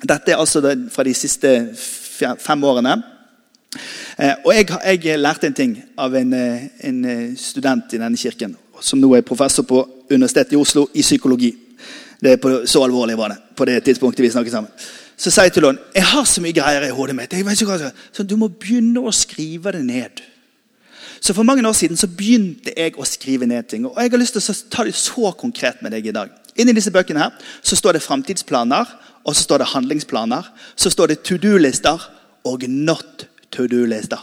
Dette 0.04 0.32
er 0.32 0.38
altså 0.38 0.62
fra 0.92 1.04
de 1.04 1.14
siste 1.14 1.76
fem 1.76 2.64
årene. 2.64 3.04
Eh, 4.20 4.34
og 4.46 4.54
jeg, 4.54 4.68
jeg 5.04 5.20
lærte 5.20 5.48
en 5.48 5.54
ting 5.54 5.84
av 5.98 6.16
en, 6.16 6.34
eh, 6.34 6.68
en, 6.88 7.38
student 7.38 7.94
i 7.94 8.00
denne 8.00 8.18
kirken, 8.18 8.56
som 8.82 9.00
nå 9.00 9.14
er 9.16 9.22
professor 9.22 9.64
på 9.64 9.82
Universitetet 10.10 10.54
i 10.54 10.60
Oslo 10.60 10.88
i 10.94 11.02
psykologi. 11.02 11.54
Det 12.22 12.40
på, 12.42 12.66
Så 12.66 12.84
alvorlig 12.84 13.18
var 13.18 13.30
det 13.30 13.38
på 13.56 13.66
det 13.66 13.84
tidspunktet 13.84 14.24
vi 14.24 14.30
snakket 14.30 14.52
sammen. 14.52 14.72
Så 15.18 15.32
sa 15.32 15.44
jeg 15.44 15.54
til 15.54 15.66
henne 15.66 15.80
jeg 15.96 16.04
har 16.04 16.24
så 16.24 16.42
mye 16.42 16.54
greier 16.54 16.88
i 16.88 16.96
hodet 16.96 17.16
mitt. 17.16 17.32
Jeg 17.32 17.40
ikke 17.40 17.66
hva 17.66 17.92
så 18.12 18.24
Du 18.24 18.36
må 18.36 18.48
begynne 18.48 19.00
å 19.00 19.12
skrive 19.12 19.72
det 19.72 19.86
ned. 19.86 20.22
Så 21.26 21.34
For 21.34 21.44
mange 21.44 21.68
år 21.68 21.74
siden 21.74 21.98
så 21.98 22.06
begynte 22.08 22.70
jeg 22.78 22.94
å 23.02 23.06
skrive 23.10 23.48
ned 23.50 23.66
ting. 23.66 23.88
Og 23.90 23.98
jeg 23.98 24.12
har 24.14 24.22
lyst 24.22 24.36
til 24.38 24.46
å 24.46 24.58
ta 24.70 24.84
det 24.86 24.94
så 24.94 25.32
konkret 25.34 25.80
med 25.82 25.96
deg 25.96 26.06
i 26.06 26.14
dag. 26.14 26.30
Inni 26.54 26.76
disse 26.78 26.94
bøkene 26.94 27.24
her 27.24 27.48
så 27.66 27.78
står 27.80 27.98
det 27.98 28.04
framtidsplaner, 28.06 28.92
og 29.26 29.34
så 29.34 29.42
står 29.42 29.64
det 29.64 29.72
handlingsplaner. 29.72 30.46
Så 30.78 30.92
står 30.94 31.10
det 31.10 31.24
to 31.26 31.40
do-lister 31.42 32.04
og 32.46 32.68
not 32.70 33.26
to 33.50 33.66
do-lister. 33.66 34.22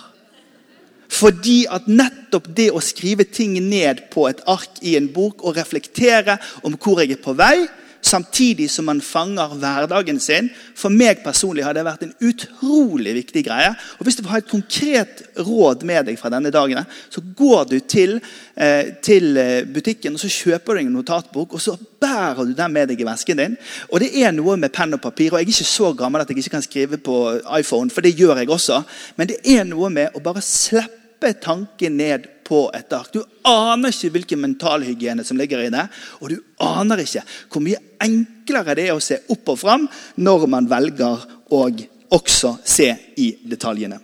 Fordi 1.11 1.65
at 1.75 1.91
nettopp 1.91 2.47
det 2.55 2.69
å 2.71 2.81
skrive 2.81 3.27
ting 3.27 3.59
ned 3.67 4.07
på 4.15 4.29
et 4.31 4.47
ark 4.47 4.79
i 4.87 4.95
en 4.97 5.11
bok 5.11 5.43
og 5.43 5.59
reflektere 5.59 6.39
om 6.63 6.79
hvor 6.79 7.03
jeg 7.03 7.17
er 7.17 7.25
på 7.25 7.35
vei, 7.35 7.67
samtidig 8.13 8.69
som 8.71 8.87
man 8.89 9.01
fanger 9.05 9.57
hverdagen 9.61 10.21
sin. 10.21 10.51
For 10.79 10.93
meg 10.93 11.23
personlig 11.25 11.65
har 11.67 11.77
det 11.77 11.85
vært 11.87 12.05
en 12.07 12.15
utrolig 12.29 13.15
viktig 13.17 13.45
greie. 13.47 13.73
Og 13.99 14.07
Hvis 14.07 14.19
du 14.19 14.23
vil 14.23 14.33
ha 14.35 14.41
et 14.43 14.51
konkret 14.51 15.23
råd 15.39 15.87
med 15.89 16.07
deg 16.11 16.19
fra 16.21 16.31
denne 16.33 16.53
dagen, 16.55 16.85
så 17.11 17.23
går 17.37 17.65
du 17.71 17.79
til, 17.81 18.21
eh, 18.57 18.95
til 19.03 19.37
eh, 19.37 19.65
butikken 19.65 20.15
og 20.15 20.21
så 20.21 20.31
kjøper 20.31 20.75
du 20.75 20.85
en 20.85 20.95
notatbok 20.97 21.55
og 21.55 21.61
så 21.61 21.77
bærer 22.03 22.45
du 22.45 22.55
den 22.57 22.73
med 22.73 22.89
deg 22.89 23.01
i 23.01 23.09
vesken 23.09 23.39
din. 23.39 23.57
Og 23.91 24.01
Det 24.01 24.11
er 24.23 24.33
noe 24.33 24.57
med 24.57 24.73
penn 24.73 24.95
og 24.95 25.01
papir. 25.01 25.33
og 25.33 25.39
Jeg 25.41 25.47
er 25.47 25.55
ikke 25.55 25.65
så 25.65 25.93
gammel 25.97 26.21
at 26.21 26.29
jeg 26.29 26.39
ikke 26.39 26.57
kan 26.57 26.63
skrive 26.63 26.99
på 26.99 27.41
iPhone, 27.59 27.91
for 27.91 28.01
det 28.01 28.17
gjør 28.17 28.37
jeg 28.37 28.51
også. 28.51 28.83
Men 29.17 29.29
det 29.29 29.39
er 29.45 29.65
noe 29.65 29.91
med 29.91 30.09
å 30.15 30.23
bare 30.23 30.43
slippe 30.43 31.33
tanken 31.41 31.97
ned 31.97 32.27
på 32.53 32.67
et 32.77 32.93
ark. 32.93 33.09
Du 33.15 33.23
aner 33.49 33.93
ikke 33.93 34.13
hvilken 34.13 34.43
mentalhygiene 34.43 35.25
som 35.25 35.39
ligger 35.41 35.65
i 35.65 35.73
det. 35.73 35.87
Og 36.21 36.35
du 36.35 36.37
aner 36.61 37.01
ikke 37.01 37.25
hvor 37.49 37.65
mye 37.65 37.81
enklere 38.03 38.77
det 38.77 38.89
er 38.91 38.97
å 38.97 39.03
se 39.03 39.23
opp 39.33 39.55
og 39.55 39.61
fram 39.61 39.89
når 40.21 40.49
man 40.53 40.69
velger 40.69 41.27
å 41.53 41.65
også 42.13 42.57
se 42.65 42.91
i 43.17 43.31
detaljene. 43.49 43.97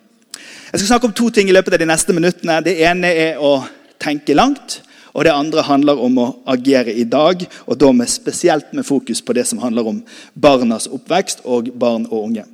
Jeg 0.68 0.80
skal 0.80 0.88
snakke 0.94 1.08
om 1.10 1.16
to 1.16 1.28
ting 1.34 1.50
i 1.50 1.56
løpet 1.56 1.76
av 1.76 1.82
de 1.82 1.88
neste 1.88 2.14
minuttene. 2.16 2.60
Det 2.64 2.78
ene 2.88 3.10
er 3.12 3.40
å 3.42 3.58
tenke 4.00 4.36
langt. 4.36 4.80
Og 5.12 5.24
det 5.26 5.34
andre 5.34 5.64
handler 5.66 6.00
om 6.04 6.18
å 6.20 6.26
agere 6.52 6.92
i 6.94 7.02
dag, 7.08 7.40
og 7.66 7.78
da 7.80 7.88
med 7.96 8.10
spesielt 8.12 8.74
med 8.76 8.86
fokus 8.86 9.22
på 9.24 9.34
det 9.34 9.46
som 9.48 9.58
handler 9.58 9.88
om 9.90 10.02
barnas 10.38 10.86
oppvekst 10.86 11.40
og 11.48 11.72
barn 11.74 12.04
og 12.06 12.20
unge. 12.28 12.44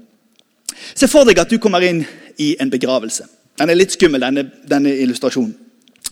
Se 0.94 1.10
for 1.10 1.28
deg 1.28 1.42
at 1.42 1.50
du 1.50 1.58
kommer 1.60 1.84
inn 1.84 2.04
i 2.40 2.54
en 2.62 2.72
begravelse. 2.72 3.26
Den 3.58 3.70
er 3.70 3.78
litt 3.78 3.92
skummel, 3.94 4.22
denne, 4.22 4.46
denne 4.70 4.94
illustrasjonen. 5.02 5.52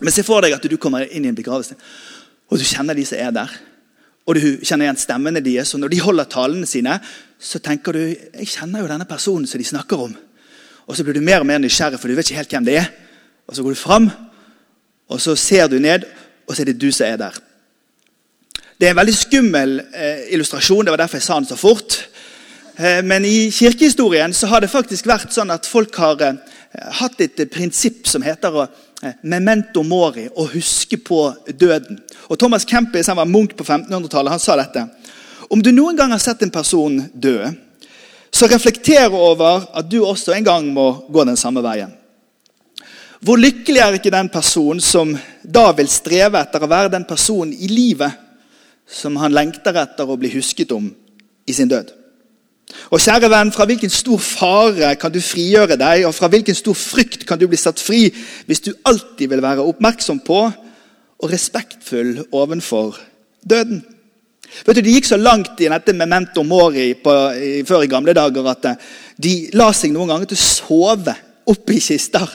Men 0.03 0.11
se 0.11 0.25
for 0.27 0.43
deg 0.43 0.55
at 0.55 0.65
du 0.67 0.75
kommer 0.81 1.07
inn 1.07 1.25
i 1.25 1.31
en 1.31 1.37
begravelse, 1.37 1.77
og 2.51 2.59
du 2.59 2.65
kjenner 2.67 2.97
de 2.97 3.05
som 3.07 3.21
er 3.23 3.31
der. 3.35 3.53
Og 4.27 4.37
du 4.37 4.43
kjenner 4.63 4.87
igjen 4.87 4.99
stemmene 4.99 5.41
deres. 5.43 5.73
Og 5.75 5.81
når 5.81 5.91
de 5.91 6.01
holder 6.03 6.27
talene 6.31 6.67
sine, 6.69 6.97
så 7.39 7.59
tenker 7.63 7.95
du 7.95 8.03
jeg 8.03 8.51
kjenner 8.53 8.83
jo 8.83 8.91
denne 8.91 9.07
personen 9.07 9.47
som 9.49 9.59
de 9.59 9.67
snakker 9.67 10.05
om. 10.05 10.13
Og 10.87 10.95
så 10.95 11.03
blir 11.03 11.17
du 11.17 11.23
mer 11.23 11.43
og 11.43 11.47
mer 11.47 11.59
nysgjerrig, 11.63 11.99
for 11.99 12.11
du 12.11 12.15
vet 12.15 12.29
ikke 12.29 12.39
helt 12.41 12.55
hvem 12.55 12.67
det 12.67 12.77
er. 12.83 12.91
Og 13.47 13.55
så 13.55 13.63
går 13.63 13.75
du 13.75 13.79
fram, 13.79 14.09
og 15.11 15.19
så 15.21 15.35
ser 15.39 15.67
du 15.71 15.79
ned, 15.79 16.05
og 16.47 16.55
så 16.55 16.63
er 16.63 16.71
det 16.71 16.79
du 16.79 16.91
som 16.91 17.07
er 17.07 17.19
der. 17.19 17.39
Det 18.79 18.87
er 18.87 18.95
en 18.95 18.99
veldig 18.99 19.15
skummel 19.15 19.77
eh, 19.95 20.25
illustrasjon. 20.35 20.85
Det 20.85 20.91
var 20.91 21.03
derfor 21.03 21.19
jeg 21.19 21.27
sa 21.27 21.39
den 21.39 21.47
så 21.47 21.59
fort. 21.59 21.99
Eh, 22.75 23.03
men 23.05 23.25
i 23.25 23.51
kirkehistorien 23.51 24.33
så 24.33 24.49
har 24.51 24.63
det 24.63 24.71
faktisk 24.71 25.07
vært 25.07 25.35
sånn 25.35 25.53
at 25.53 25.67
folk 25.69 25.95
har 26.01 26.23
eh, 26.25 26.39
hatt 26.99 27.21
et 27.21 27.43
prinsipp 27.53 28.07
som 28.09 28.25
heter 28.25 28.63
eh, 28.63 28.81
memento 29.21 29.83
mori, 29.83 30.27
å 30.29 30.45
huske 30.51 30.97
på 30.97 31.25
døden. 31.47 31.99
Og 32.29 32.39
Thomas 32.39 32.65
Kempis 32.65 33.09
han 33.11 33.19
var 33.19 33.29
munk 33.29 33.55
på 33.57 33.65
1500-tallet. 33.65 34.35
Han 34.35 34.41
sa 34.41 34.57
dette. 34.59 34.85
Om 35.49 35.61
du 35.63 35.71
noen 35.71 35.97
gang 35.97 36.13
har 36.13 36.21
sett 36.23 36.43
en 36.43 36.53
person 36.53 37.01
dø, 37.13 37.37
så 38.33 38.47
reflekter 38.49 39.13
over 39.13 39.67
at 39.77 39.89
du 39.89 39.99
også 40.01 40.33
en 40.33 40.47
gang 40.47 40.69
må 40.73 40.87
gå 41.13 41.25
den 41.27 41.37
samme 41.37 41.61
veien. 41.65 41.91
Hvor 43.23 43.39
lykkelig 43.39 43.79
er 43.79 43.97
ikke 43.97 44.11
den 44.11 44.29
personen 44.33 44.81
som 44.83 45.13
da 45.43 45.69
vil 45.77 45.87
streve 45.87 46.41
etter 46.41 46.63
å 46.65 46.71
være 46.71 46.91
den 46.91 47.05
personen 47.07 47.53
i 47.55 47.69
livet 47.71 48.19
som 48.89 49.15
han 49.21 49.31
lengter 49.31 49.77
etter 49.79 50.09
å 50.09 50.17
bli 50.19 50.33
husket 50.33 50.73
om 50.75 50.89
i 51.47 51.55
sin 51.55 51.71
død. 51.71 52.02
Og 52.91 53.01
kjære 53.01 53.29
venn, 53.29 53.51
Fra 53.51 53.65
hvilken 53.65 53.89
stor 53.89 54.17
fare 54.17 54.95
kan 54.95 55.11
du 55.11 55.21
frigjøre 55.21 55.77
deg, 55.77 56.05
og 56.05 56.13
fra 56.15 56.27
hvilken 56.27 56.55
stor 56.55 56.73
frykt 56.73 57.25
kan 57.25 57.39
du 57.39 57.47
bli 57.47 57.57
satt 57.57 57.79
fri 57.79 58.07
hvis 58.47 58.63
du 58.65 58.73
alltid 58.85 59.29
vil 59.29 59.41
være 59.41 59.65
oppmerksom 59.65 60.19
på 60.25 60.39
og 61.23 61.31
respektfull 61.31 62.25
ovenfor 62.31 62.97
døden? 63.49 63.83
Vet 64.65 64.77
du, 64.77 64.81
De 64.81 64.93
gikk 64.93 65.09
så 65.09 65.17
langt 65.17 65.61
i 65.61 65.69
dette 65.71 65.93
memento 65.93 66.43
mori 66.43 66.93
på, 66.93 67.13
i, 67.33 67.63
før 67.65 67.83
i 67.83 67.89
gamle 67.89 68.13
dager 68.13 68.49
at 68.51 68.65
eh, 68.69 68.89
de 69.17 69.33
la 69.57 69.71
seg 69.73 69.93
noen 69.93 70.11
ganger 70.13 70.29
til 70.29 70.37
å 70.37 70.43
sove 70.43 71.15
oppi 71.49 71.79
kister. 71.81 72.29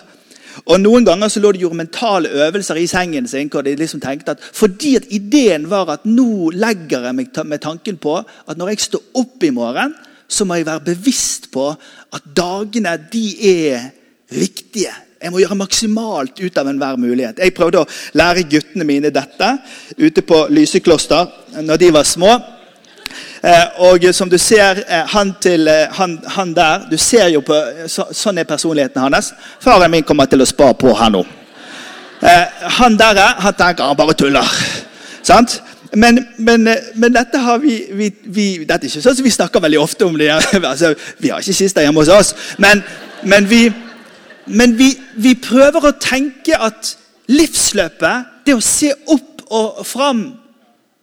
Og 0.67 0.81
Noen 0.83 1.07
ganger 1.07 1.31
så 1.31 1.41
lå 1.41 1.53
de 1.55 1.63
gjorde 1.63 1.79
mentale 1.79 2.33
øvelser 2.47 2.81
i 2.81 2.89
sengen 2.91 3.29
sin. 3.29 3.49
hvor 3.49 3.63
de 3.63 3.77
liksom 3.77 4.01
tenkte 4.01 4.35
at 4.35 4.43
Fordi 4.43 4.97
at 4.97 5.07
ideen 5.11 5.71
var 5.71 5.91
at 5.91 6.07
nå 6.07 6.51
legger 6.51 7.07
jeg 7.07 7.15
meg 7.15 7.45
med 7.45 7.59
tanken 7.59 7.97
på 7.97 8.17
at 8.19 8.59
når 8.59 8.69
jeg 8.69 8.81
står 8.81 9.03
opp 9.15 9.43
i 9.43 9.51
morgen, 9.51 9.95
så 10.29 10.45
må 10.45 10.59
jeg 10.59 10.67
være 10.69 10.85
bevisst 10.91 11.49
på 11.53 11.71
at 11.73 12.27
dagene 12.37 12.95
de 13.13 13.27
er 13.49 13.89
viktige. 14.31 14.93
Jeg 15.19 15.33
må 15.33 15.41
gjøre 15.43 15.59
maksimalt 15.59 16.39
ut 16.39 16.59
av 16.61 16.69
enhver 16.71 16.99
mulighet. 17.01 17.41
Jeg 17.43 17.55
prøvde 17.57 17.83
å 17.83 17.89
lære 18.19 18.47
guttene 18.51 18.87
mine 18.87 19.11
dette 19.11 19.49
ute 19.99 20.23
på 20.23 20.45
Lysekloster 20.53 21.59
når 21.65 21.81
de 21.81 21.91
var 21.97 22.07
små. 22.07 22.37
Eh, 23.43 23.67
og 23.87 24.05
som 24.15 24.31
du 24.31 24.39
ser, 24.39 24.83
eh, 24.89 25.07
han, 25.07 25.35
til, 25.41 25.69
eh, 25.69 25.87
han, 25.95 26.19
han 26.27 26.55
der 26.55 26.89
du 26.91 26.97
ser 26.99 27.29
jo 27.29 27.41
på, 27.47 27.55
så, 27.87 28.09
Sånn 28.13 28.39
er 28.39 28.49
personligheten 28.49 29.03
hans. 29.03 29.33
Faren 29.63 29.91
min 29.91 30.07
kommer 30.07 30.27
til 30.27 30.43
å 30.43 30.49
spare 30.49 30.75
på 30.79 30.95
her 30.99 31.13
nå. 31.15 31.25
Han 32.81 32.97
der 32.99 33.19
han 33.39 33.55
tenker 33.55 33.87
han 33.87 33.97
bare 33.97 34.15
tuller. 34.19 34.55
Sant? 35.23 35.61
Men, 35.97 36.27
men, 36.39 36.69
men, 36.95 37.13
dette 37.15 37.39
har 37.41 37.59
vi, 37.59 37.79
vi, 37.93 38.11
vi, 38.25 38.47
Dette 38.65 38.85
er 38.85 38.91
ikke 38.91 39.03
sånn 39.05 39.17
som 39.17 39.27
vi 39.27 39.33
snakker 39.33 39.63
veldig 39.65 39.81
ofte 39.81 40.09
om. 40.09 40.19
det. 40.19 40.31
Altså, 40.73 40.95
vi 41.19 41.31
har 41.33 41.41
ikke 41.41 41.57
kister 41.63 41.87
hjemme 41.87 42.03
hos 42.03 42.13
oss. 42.13 42.35
Men, 42.59 42.83
men, 43.23 43.49
vi, 43.49 43.71
vi, 45.17 45.35
prøver 45.35 45.89
å 45.89 45.97
tenke 46.01 46.59
at 46.59 46.95
livsløpet, 47.29 48.45
det 48.45 48.57
å 48.57 48.65
se 48.65 48.93
opp 49.07 49.49
og 49.49 49.81
fram 49.89 50.23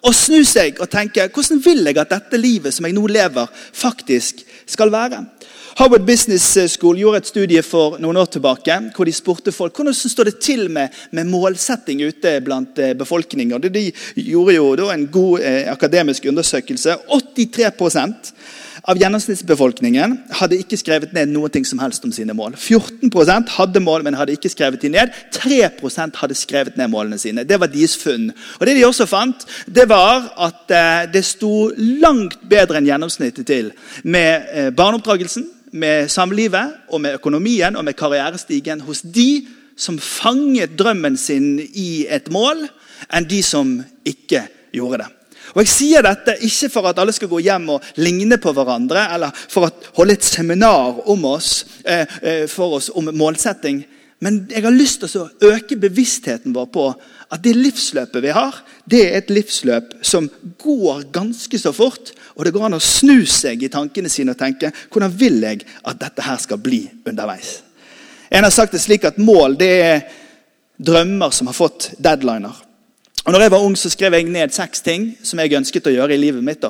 og 0.05 0.13
snu 0.13 0.43
seg 0.45 0.77
og 0.83 0.89
tenke 0.93 1.23
hvordan 1.33 1.61
vil 1.65 1.81
jeg 1.87 1.97
at 1.97 2.11
dette 2.13 2.37
livet 2.37 2.73
som 2.73 2.85
jeg 2.85 2.93
nå 2.93 3.07
lever, 3.09 3.49
faktisk 3.73 4.43
skal 4.69 4.93
være. 4.93 5.23
Harvard 5.75 6.05
Business 6.07 6.53
School 6.71 6.95
gjorde 7.01 7.19
et 7.19 7.27
studie 7.27 7.61
for 7.65 7.97
noen 7.99 8.15
år 8.21 8.29
tilbake 8.31 8.77
hvor 8.95 9.09
de 9.09 9.11
spurte 9.11 9.51
folk 9.51 9.75
hvordan 9.75 9.95
står 9.97 10.29
det 10.29 10.37
til 10.39 10.69
med, 10.71 10.93
med 11.11 11.27
målsetting 11.27 11.99
ute 11.99 12.37
blant 12.45 12.79
eh, 12.79 12.93
befolkningen. 12.95 13.59
De 13.59 13.89
gjorde 14.15 14.55
jo 14.55 14.87
en 14.93 15.03
god 15.11 15.43
eh, 15.43 15.65
akademisk 15.73 16.29
undersøkelse. 16.31 16.95
83% 17.11 18.31
av 18.87 19.01
gjennomsnittsbefolkningen 19.01 20.13
hadde 20.39 20.61
ikke 20.61 20.77
skrevet 20.79 21.11
ned 21.15 21.33
noe 21.33 21.49
som 21.67 21.81
helst 21.83 22.07
om 22.07 22.13
sine 22.15 22.35
mål. 22.37 22.55
14% 22.55 23.51
hadde 23.57 23.81
mål, 23.83 24.05
men 24.05 24.15
hadde 24.15 24.35
ikke 24.37 24.51
skrevet 24.53 24.85
dem 24.85 24.93
ned. 24.95 25.11
3% 25.35 26.21
hadde 26.21 26.37
skrevet 26.37 26.77
ned 26.79 26.91
målene 26.93 27.19
sine. 27.19 27.43
Det 27.43 27.59
var 27.59 27.73
deres 27.73 27.97
funn. 27.99 28.29
Og 28.59 28.65
Det 28.65 28.77
de 28.77 28.85
også 28.85 29.09
fant, 29.09 29.43
det 29.67 29.89
var 29.89 30.29
at 30.47 30.71
eh, 30.71 31.03
det 31.11 31.25
sto 31.25 31.67
langt 31.75 32.39
bedre 32.47 32.79
enn 32.79 32.87
gjennomsnittet 32.87 33.49
til 33.49 33.73
med 34.03 34.47
eh, 34.53 34.71
barneoppdragelsen, 34.71 35.49
med 35.75 36.09
samlivet, 36.11 36.73
og 36.89 37.01
med 37.03 37.19
økonomien 37.19 37.75
og 37.75 37.85
med 37.85 37.97
karrierestigen 37.97 38.81
hos 38.87 39.03
de 39.03 39.45
som 39.77 39.99
fanget 39.99 40.77
drømmen 40.79 41.17
sin 41.19 41.59
i 41.59 42.05
et 42.09 42.31
mål, 42.31 42.63
enn 43.11 43.27
de 43.27 43.41
som 43.43 43.77
ikke 44.07 44.45
gjorde 44.75 45.03
det. 45.03 45.11
Og 45.53 45.61
Jeg 45.61 45.71
sier 45.71 46.03
dette 46.03 46.35
ikke 46.43 46.69
for 46.73 46.89
at 46.89 46.99
alle 46.99 47.13
skal 47.15 47.29
gå 47.31 47.39
hjem 47.45 47.69
og 47.75 47.83
ligne 48.01 48.39
på 48.41 48.51
hverandre, 48.55 49.05
eller 49.15 49.35
for 49.35 49.67
å 49.67 49.73
holde 49.99 50.17
et 50.17 50.25
seminar 50.25 51.03
om 51.11 51.27
oss, 51.29 51.65
eh, 51.85 52.07
eh, 52.21 52.47
for 52.47 52.79
oss 52.79 52.89
om 52.89 53.11
målsetting. 53.13 53.83
Men 54.19 54.47
jeg 54.49 54.63
har 54.63 54.71
lyst 54.71 55.03
til 55.03 55.21
å 55.21 55.29
øke 55.53 55.77
bevisstheten 55.77 56.55
vår 56.55 56.65
på 56.73 56.87
at 57.31 57.43
det 57.43 57.55
livsløpet 57.55 58.23
vi 58.23 58.33
har, 58.33 58.55
det 58.85 59.01
er 59.01 59.15
et 59.17 59.31
livsløp 59.33 59.95
som 60.05 60.27
går 60.61 61.07
ganske 61.13 61.59
så 61.59 61.71
fort. 61.73 62.11
Og 62.37 62.45
det 62.45 62.53
går 62.53 62.67
an 62.67 62.77
å 62.77 62.83
snu 62.83 63.25
seg 63.29 63.63
i 63.65 63.71
tankene 63.73 64.11
sine 64.11 64.35
og 64.35 64.39
tenke 64.39 64.69
hvordan 64.93 65.15
vil 65.17 65.41
jeg 65.41 65.63
at 65.81 66.01
dette 66.01 66.25
her 66.25 66.37
skal 66.41 66.61
bli 66.61 66.83
underveis. 67.07 67.57
En 68.29 68.45
har 68.45 68.53
sagt 68.53 68.75
det 68.75 68.83
slik 68.83 69.05
at 69.07 69.17
mål 69.21 69.57
det 69.57 69.71
er 69.81 70.05
drømmer 70.77 71.33
som 71.33 71.49
har 71.49 71.57
fått 71.57 71.93
deadliner. 71.97 72.53
Og 73.25 73.33
når 73.33 73.41
jeg 73.41 73.53
var 73.55 73.65
ung, 73.65 73.75
så 73.77 73.89
skrev 73.89 74.13
jeg 74.13 74.29
ned 74.29 74.53
seks 74.53 74.83
ting 74.85 75.13
som 75.25 75.39
jeg 75.41 75.55
ønsket 75.57 75.87
å 75.89 75.93
gjøre 75.95 76.13
i 76.13 76.21
livet 76.21 76.45
mitt. 76.45 76.65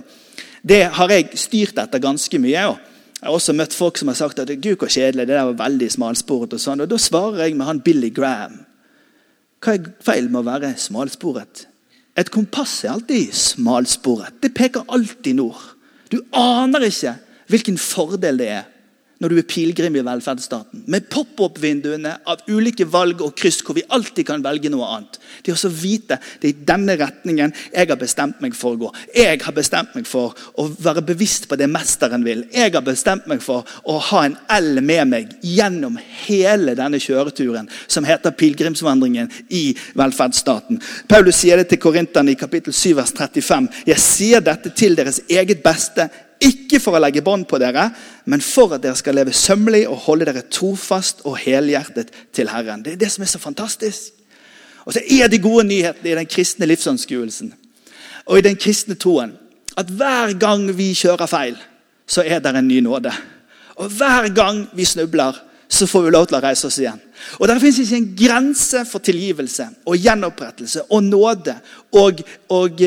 Det 0.64 0.86
har 0.96 1.12
jeg 1.12 1.36
styrt 1.40 1.80
etter 1.82 2.04
ganske 2.04 2.40
mye. 2.40 2.54
Jeg 2.56 3.26
har 3.28 3.36
også 3.36 3.56
møtt 3.58 3.76
folk 3.76 4.00
som 4.00 4.12
har 4.12 4.20
sagt 4.20 4.40
at 4.40 4.54
Gud, 4.54 4.78
hvor 4.80 4.88
kjedelig, 4.88 5.28
det 5.28 5.36
der 5.36 5.50
var 5.52 5.66
veldig 5.66 5.90
smalsporet. 5.92 6.56
Og 6.56 6.62
sånn. 6.62 6.86
Og 6.86 6.92
da 6.92 7.00
svarer 7.02 7.44
jeg 7.44 7.58
med 7.60 7.68
han 7.68 7.84
Billy 7.84 8.14
Graham. 8.16 8.62
Hva 9.60 9.76
er 9.76 9.90
feil 10.06 10.30
med 10.30 10.44
å 10.44 10.48
være 10.48 10.76
smalsporet? 10.80 11.66
Et 12.16 12.30
kompass 12.32 12.84
er 12.86 12.94
alltid 12.96 13.34
smalsporet. 13.36 14.38
Det 14.44 14.54
peker 14.56 14.88
alltid 14.88 15.36
nord. 15.36 15.62
Du 16.12 16.22
aner 16.32 16.88
ikke 16.88 17.16
hvilken 17.52 17.78
fordel 17.82 18.40
det 18.40 18.48
er 18.54 18.64
når 19.26 19.34
du 19.34 19.40
er 19.42 19.48
pilegrim 19.50 19.96
i 19.98 20.04
velferdsstaten. 20.06 20.84
Med 20.92 21.08
pop-opp-vinduene 21.10 22.12
av 22.30 22.44
ulike 22.46 22.86
valg 22.86 23.24
og 23.26 23.34
kryss 23.38 23.64
hvor 23.66 23.74
vi 23.74 23.86
alltid 23.96 24.28
kan 24.28 24.44
velge 24.46 24.70
noe 24.70 24.86
annet. 24.86 25.18
Det 25.42 25.50
er 25.50 25.64
å 25.66 25.72
vite 25.74 26.20
det 26.42 26.52
er 26.52 26.54
i 26.54 26.66
denne 26.70 26.94
retningen 27.00 27.54
jeg 27.74 27.90
har 27.90 27.98
bestemt 27.98 28.44
meg 28.44 28.54
for 28.58 28.76
å 28.76 28.82
gå. 28.84 28.92
Jeg 29.16 29.40
har 29.42 29.56
bestemt 29.56 29.96
meg 29.98 30.06
for 30.06 30.36
å 30.62 30.68
være 30.70 31.02
bevisst 31.08 31.48
på 31.50 31.58
det 31.58 31.70
mesteren 31.72 32.26
vil. 32.28 32.44
Jeg 32.54 32.76
har 32.76 32.86
bestemt 32.86 33.26
meg 33.32 33.42
for 33.42 33.66
å 33.90 33.98
ha 34.12 34.22
en 34.28 34.38
L 34.54 34.84
med 34.86 35.10
meg 35.10 35.34
gjennom 35.42 35.98
hele 36.28 36.78
denne 36.78 37.02
kjøreturen 37.02 37.70
som 37.88 38.06
heter 38.06 38.36
pilegrimsvandringen 38.38 39.32
i 39.50 39.64
velferdsstaten. 39.98 40.78
Paulus 41.10 41.42
sier 41.42 41.58
det 41.58 41.72
til 41.74 41.82
korinterne 41.82 42.36
i 42.36 42.40
kapittel 42.40 42.76
7 42.76 42.94
vers 43.00 43.16
35. 43.16 43.72
Jeg 43.90 44.06
sier 44.06 44.46
dette 44.46 44.70
til 44.78 44.94
deres 45.02 45.24
eget 45.26 45.66
beste 45.66 46.12
ikke 46.44 46.80
for 46.84 46.98
å 46.98 47.02
legge 47.02 47.24
bånd 47.24 47.48
på 47.48 47.60
dere, 47.62 47.90
men 48.26 48.44
for 48.44 48.76
at 48.76 48.84
dere 48.84 48.98
skal 49.00 49.16
leve 49.16 49.34
sømmelig 49.36 49.86
og 49.88 50.04
holde 50.08 50.28
dere 50.30 50.46
trofast 50.52 51.24
og 51.26 51.38
helhjertet 51.44 52.12
til 52.36 52.52
Herren. 52.52 52.84
Det 52.84 52.96
er 52.96 53.02
det 53.06 53.12
som 53.14 53.24
er 53.24 53.32
så 53.32 53.42
fantastisk. 53.42 54.12
Og 54.86 54.94
så 54.94 55.02
er 55.02 55.30
de 55.32 55.42
gode 55.42 55.66
nyhetene 55.68 56.12
i 56.12 56.18
den 56.20 56.30
kristne 56.30 56.68
livsanskuelsen 56.70 57.54
og 58.26 58.40
i 58.40 58.46
den 58.46 58.58
kristne 58.58 58.98
troen 58.98 59.36
at 59.78 59.90
hver 59.92 60.34
gang 60.40 60.70
vi 60.78 60.94
kjører 60.96 61.30
feil, 61.30 61.58
så 62.08 62.24
er 62.24 62.40
det 62.40 62.54
en 62.56 62.68
ny 62.68 62.80
nåde. 62.86 63.12
Og 63.82 63.92
hver 63.92 64.30
gang 64.34 64.64
vi 64.74 64.86
snubler, 64.88 65.36
så 65.76 65.88
får 65.88 66.06
vi 66.06 66.14
lov 66.14 66.28
til 66.30 66.38
å 66.38 66.44
reise 66.44 66.68
oss 66.68 66.78
igjen. 66.80 67.00
Og 67.40 67.48
Det 67.48 67.56
fins 67.62 67.80
ikke 67.80 68.00
en 68.00 68.12
grense 68.20 68.84
for 68.90 69.04
tilgivelse 69.04 69.68
og 69.86 69.98
gjenopprettelse 69.98 70.86
og 70.90 71.04
nåde 71.04 71.56
og, 71.96 72.22
og, 72.50 72.84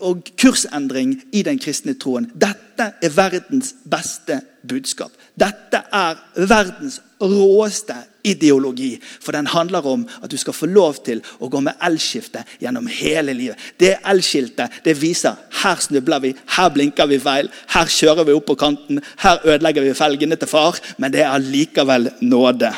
og, 0.00 0.30
kursendring 0.40 1.14
i 1.32 1.42
den 1.46 1.58
kristne 1.60 1.96
troen. 2.00 2.30
Dette 2.34 2.92
er 3.02 3.16
verdens 3.16 3.74
beste 3.84 4.40
budskap. 4.68 5.12
Dette 5.38 5.82
er 5.92 6.20
verdens 6.36 7.00
råeste 7.20 7.96
ideologi. 8.24 8.94
For 9.20 9.32
den 9.32 9.46
handler 9.46 9.86
om 9.86 10.06
at 10.22 10.30
du 10.30 10.36
skal 10.40 10.56
få 10.56 10.68
lov 10.70 11.02
til 11.04 11.22
å 11.40 11.48
gå 11.50 11.62
med 11.64 11.78
elskifte 11.86 12.44
gjennom 12.60 12.88
hele 12.90 13.34
livet. 13.36 13.60
Det 13.80 13.96
elskiltet 14.08 14.80
det 14.84 14.96
viser 15.00 15.38
her 15.62 15.80
snubler 15.80 16.22
vi, 16.24 16.34
her 16.56 16.72
blinker 16.74 17.08
vi 17.10 17.20
feil, 17.22 17.50
her 17.74 17.90
kjører 17.90 18.28
vi 18.28 18.36
opp 18.36 18.48
på 18.50 18.58
kanten, 18.60 19.00
her 19.22 19.40
ødelegger 19.44 19.86
vi 19.86 19.96
felgene 19.96 20.38
til 20.40 20.50
far, 20.50 20.78
men 20.98 21.12
det 21.14 21.24
er 21.26 21.48
likevel 21.50 22.10
nåde. 22.20 22.72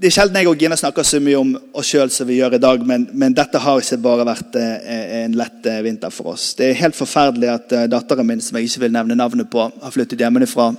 Det 0.00 0.08
er 0.08 0.14
sjelden 0.14 0.38
jeg 0.38 0.48
og 0.48 0.56
Gina 0.56 0.76
snakker 0.80 1.04
så 1.04 1.18
mye 1.20 1.36
om 1.36 1.48
oss 1.76 1.90
sjøl 1.92 2.08
som 2.12 2.24
vi 2.24 2.38
gjør 2.38 2.54
i 2.56 2.60
dag, 2.62 2.84
men, 2.88 3.02
men, 3.12 3.34
dette 3.36 3.60
har 3.60 3.82
ikke 3.82 3.98
bare 4.00 4.24
vært 4.24 4.54
eh, 4.56 5.00
en 5.18 5.34
lett 5.36 5.66
eh, 5.68 5.82
vinter 5.84 6.12
for 6.14 6.32
oss. 6.32 6.54
Det 6.56 6.70
er 6.70 6.78
helt 6.78 6.96
forferdelig 6.96 7.50
at 7.52 7.74
eh, 7.76 7.88
datteren 7.92 8.24
min, 8.30 8.40
som 8.40 8.56
jeg 8.56 8.70
ikke 8.70 8.86
vil 8.86 8.94
nevne 8.94 9.18
navnet 9.18 9.50
på, 9.52 9.66
har 9.82 9.92
flyttet 9.92 10.22
hjemmefra. 10.24 10.70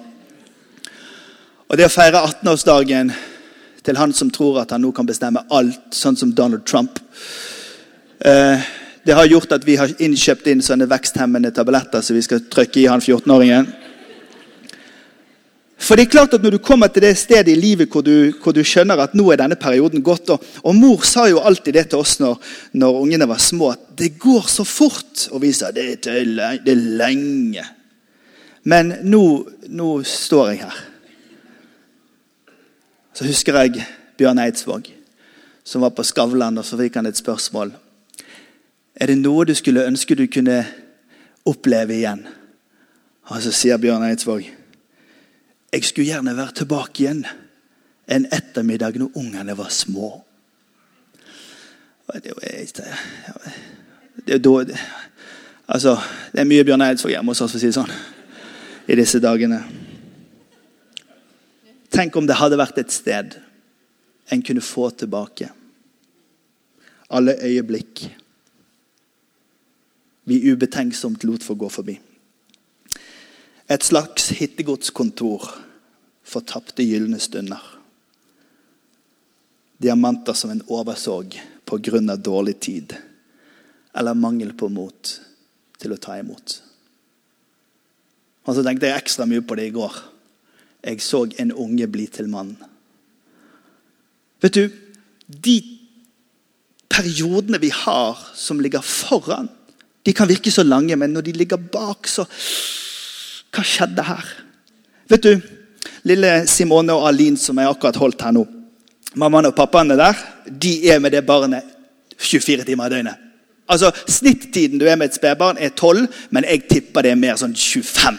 Og 1.69 1.77
det 1.77 1.85
å 1.85 1.93
feire 1.93 2.23
18-årsdagen 2.31 3.13
til 3.85 3.99
han 4.01 4.17
som 4.17 4.31
tror 4.33 4.63
at 4.63 4.73
han 4.73 4.81
nå 4.81 4.89
kan 4.97 5.05
bestemme 5.05 5.45
alt, 5.53 5.93
sånn 5.93 6.17
som 6.17 6.33
Donald 6.33 6.65
Trump 6.65 6.99
Det 8.21 9.15
har 9.17 9.25
gjort 9.25 9.53
at 9.55 9.63
vi 9.65 9.73
har 9.79 9.89
innkjøpt 9.97 10.49
inn 10.51 10.59
sånne 10.61 10.85
veksthemmende 10.89 11.49
tabletter 11.53 12.03
som 12.03 12.13
så 12.13 12.17
vi 12.17 12.21
skal 12.21 12.43
trykke 12.53 12.83
i 12.83 12.89
han 12.89 13.01
14-åringen. 13.01 13.69
For 15.81 15.97
det 15.97 16.05
er 16.05 16.13
klart 16.13 16.33
at 16.37 16.43
Når 16.43 16.55
du 16.55 16.61
kommer 16.61 16.87
til 16.87 17.03
det 17.03 17.15
stedet 17.17 17.51
i 17.51 17.59
livet 17.59 17.89
hvor 17.89 18.05
du, 18.05 18.31
hvor 18.43 18.53
du 18.53 18.61
skjønner 18.63 19.01
at 19.01 19.15
nå 19.17 19.25
er 19.31 19.41
denne 19.41 19.57
perioden 19.59 20.03
gått 20.05 20.29
og, 20.29 20.43
og, 20.61 20.75
Mor 20.77 21.01
sa 21.07 21.25
jo 21.29 21.41
alltid 21.41 21.73
det 21.73 21.87
til 21.89 22.03
oss 22.03 22.19
når, 22.21 22.37
når, 22.77 22.99
ungene 23.01 23.27
var 23.29 23.41
små, 23.41 23.71
at 23.73 23.97
det 23.97 24.13
går 24.21 24.45
så 24.49 24.65
fort. 24.67 25.27
Og 25.31 25.41
vi 25.41 25.51
sa 25.53 25.71
det 25.73 26.03
det 26.05 26.13
er 26.21 26.75
lenge. 27.01 27.65
Men 28.63 28.93
nå, 29.03 29.23
nå, 29.73 29.89
står 30.05 30.51
jeg 30.51 30.61
her. 30.61 30.77
Så 33.17 33.25
husker 33.25 33.57
jeg 33.57 33.81
Bjørn 34.17 34.39
Eidsvåg, 34.39 34.85
som 35.65 35.81
var 35.81 35.95
på 35.97 36.05
Skavlan, 36.05 36.61
og 36.61 36.65
så 36.65 36.77
fikk 36.77 37.01
han 37.01 37.09
et 37.09 37.17
spørsmål. 37.17 37.73
Er 38.95 39.09
det 39.09 39.17
noe 39.17 39.49
du 39.49 39.55
skulle 39.57 39.87
ønske 39.89 40.15
du 40.15 40.27
kunne 40.29 40.61
oppleve 41.49 41.97
igjen? 41.97 42.23
Og 43.33 43.41
så 43.41 43.53
sier 43.55 43.81
Bjørn 43.81 44.05
Eidsvåg 44.11 44.60
jeg 45.71 45.87
skulle 45.87 46.09
gjerne 46.09 46.35
vært 46.35 46.59
tilbake 46.61 47.03
igjen 47.03 47.23
en 48.11 48.27
ettermiddag 48.33 48.97
når 48.99 49.17
ungene 49.19 49.55
var 49.57 49.71
små. 49.71 50.11
Det 52.11 52.33
er, 54.27 54.37
det, 54.37 54.79
altså, 55.67 55.95
det 56.33 56.41
er 56.41 56.49
mye 56.49 56.65
Bjørn 56.67 56.83
Eidsvåg 56.83 57.13
hjemme 57.13 57.31
hos 57.31 57.39
oss, 57.45 57.53
for 57.53 57.59
å 57.59 57.61
si 57.61 57.69
det 57.69 57.77
sånn, 57.77 57.93
i 58.91 58.97
disse 58.99 59.21
dagene. 59.23 59.61
Tenk 61.91 62.15
om 62.19 62.27
det 62.27 62.39
hadde 62.39 62.59
vært 62.59 62.83
et 62.83 62.91
sted 62.91 63.39
en 64.31 64.43
kunne 64.43 64.63
få 64.63 64.89
tilbake 64.95 65.49
alle 67.11 67.35
øyeblikk 67.43 68.05
vi 70.29 70.37
ubetenksomt 70.51 71.23
lot 71.27 71.43
få 71.43 71.55
gå 71.59 71.69
forbi. 71.69 71.97
Et 73.71 73.83
slags 73.83 74.33
hittegodskontor 74.35 75.45
for 76.27 76.43
tapte 76.43 76.83
gylne 76.83 77.19
stunder. 77.23 77.61
Diamanter 79.81 80.35
som 80.35 80.51
en 80.51 80.63
overså 80.67 81.21
pga. 81.65 82.15
dårlig 82.17 82.59
tid 82.59 82.95
eller 83.95 84.13
mangel 84.13 84.53
på 84.53 84.67
mot 84.69 85.21
til 85.79 85.93
å 85.93 85.97
ta 85.97 86.17
imot. 86.19 86.61
Og 88.45 88.55
så 88.55 88.63
tenkte 88.63 88.89
jeg 88.89 88.97
ekstra 88.97 89.25
mye 89.25 89.41
på 89.41 89.55
det 89.55 89.69
i 89.69 89.75
går. 89.75 89.95
Jeg 90.83 91.01
så 91.01 91.25
en 91.37 91.51
unge 91.51 91.87
bli 91.87 92.07
til 92.07 92.27
mann. 92.27 92.55
Vet 94.41 94.53
du, 94.53 94.69
de 95.27 95.57
periodene 96.89 97.59
vi 97.61 97.69
har 97.69 98.19
som 98.35 98.59
ligger 98.59 98.81
foran, 98.81 99.49
de 100.03 100.13
kan 100.13 100.27
virke 100.27 100.51
så 100.51 100.63
lange, 100.63 100.95
men 100.95 101.13
når 101.13 101.21
de 101.21 101.31
ligger 101.37 101.57
bak, 101.71 102.07
så 102.07 102.25
hva 103.51 103.63
skjedde 103.67 104.05
her? 104.07 104.29
Vet 105.11 105.25
du, 105.25 105.33
Lille 106.07 106.45
Simone 106.49 106.95
og 106.95 107.07
Alin 107.09 107.37
som 107.37 107.59
jeg 107.59 107.69
akkurat 107.69 107.99
holdt 107.99 108.23
her 108.25 108.35
nå. 108.35 108.45
Mammaen 109.19 109.49
og 109.49 109.57
pappaen 109.57 109.91
der 109.91 110.15
de 110.47 110.77
er 110.89 111.01
med 111.03 111.11
det 111.11 111.25
barnet 111.27 111.67
24 112.17 112.63
timer 112.63 112.87
i 112.87 112.95
døgnet. 112.95 113.27
Altså, 113.71 113.91
Snittiden 114.07 114.79
du 114.79 114.85
er 114.85 114.95
med 114.95 115.09
et 115.09 115.15
spedbarn, 115.15 115.57
er 115.59 115.69
12, 115.69 116.07
men 116.29 116.47
jeg 116.47 116.65
tipper 116.69 117.05
det 117.05 117.13
er 117.13 117.19
mer 117.19 117.37
sånn 117.39 117.55
25 117.55 118.17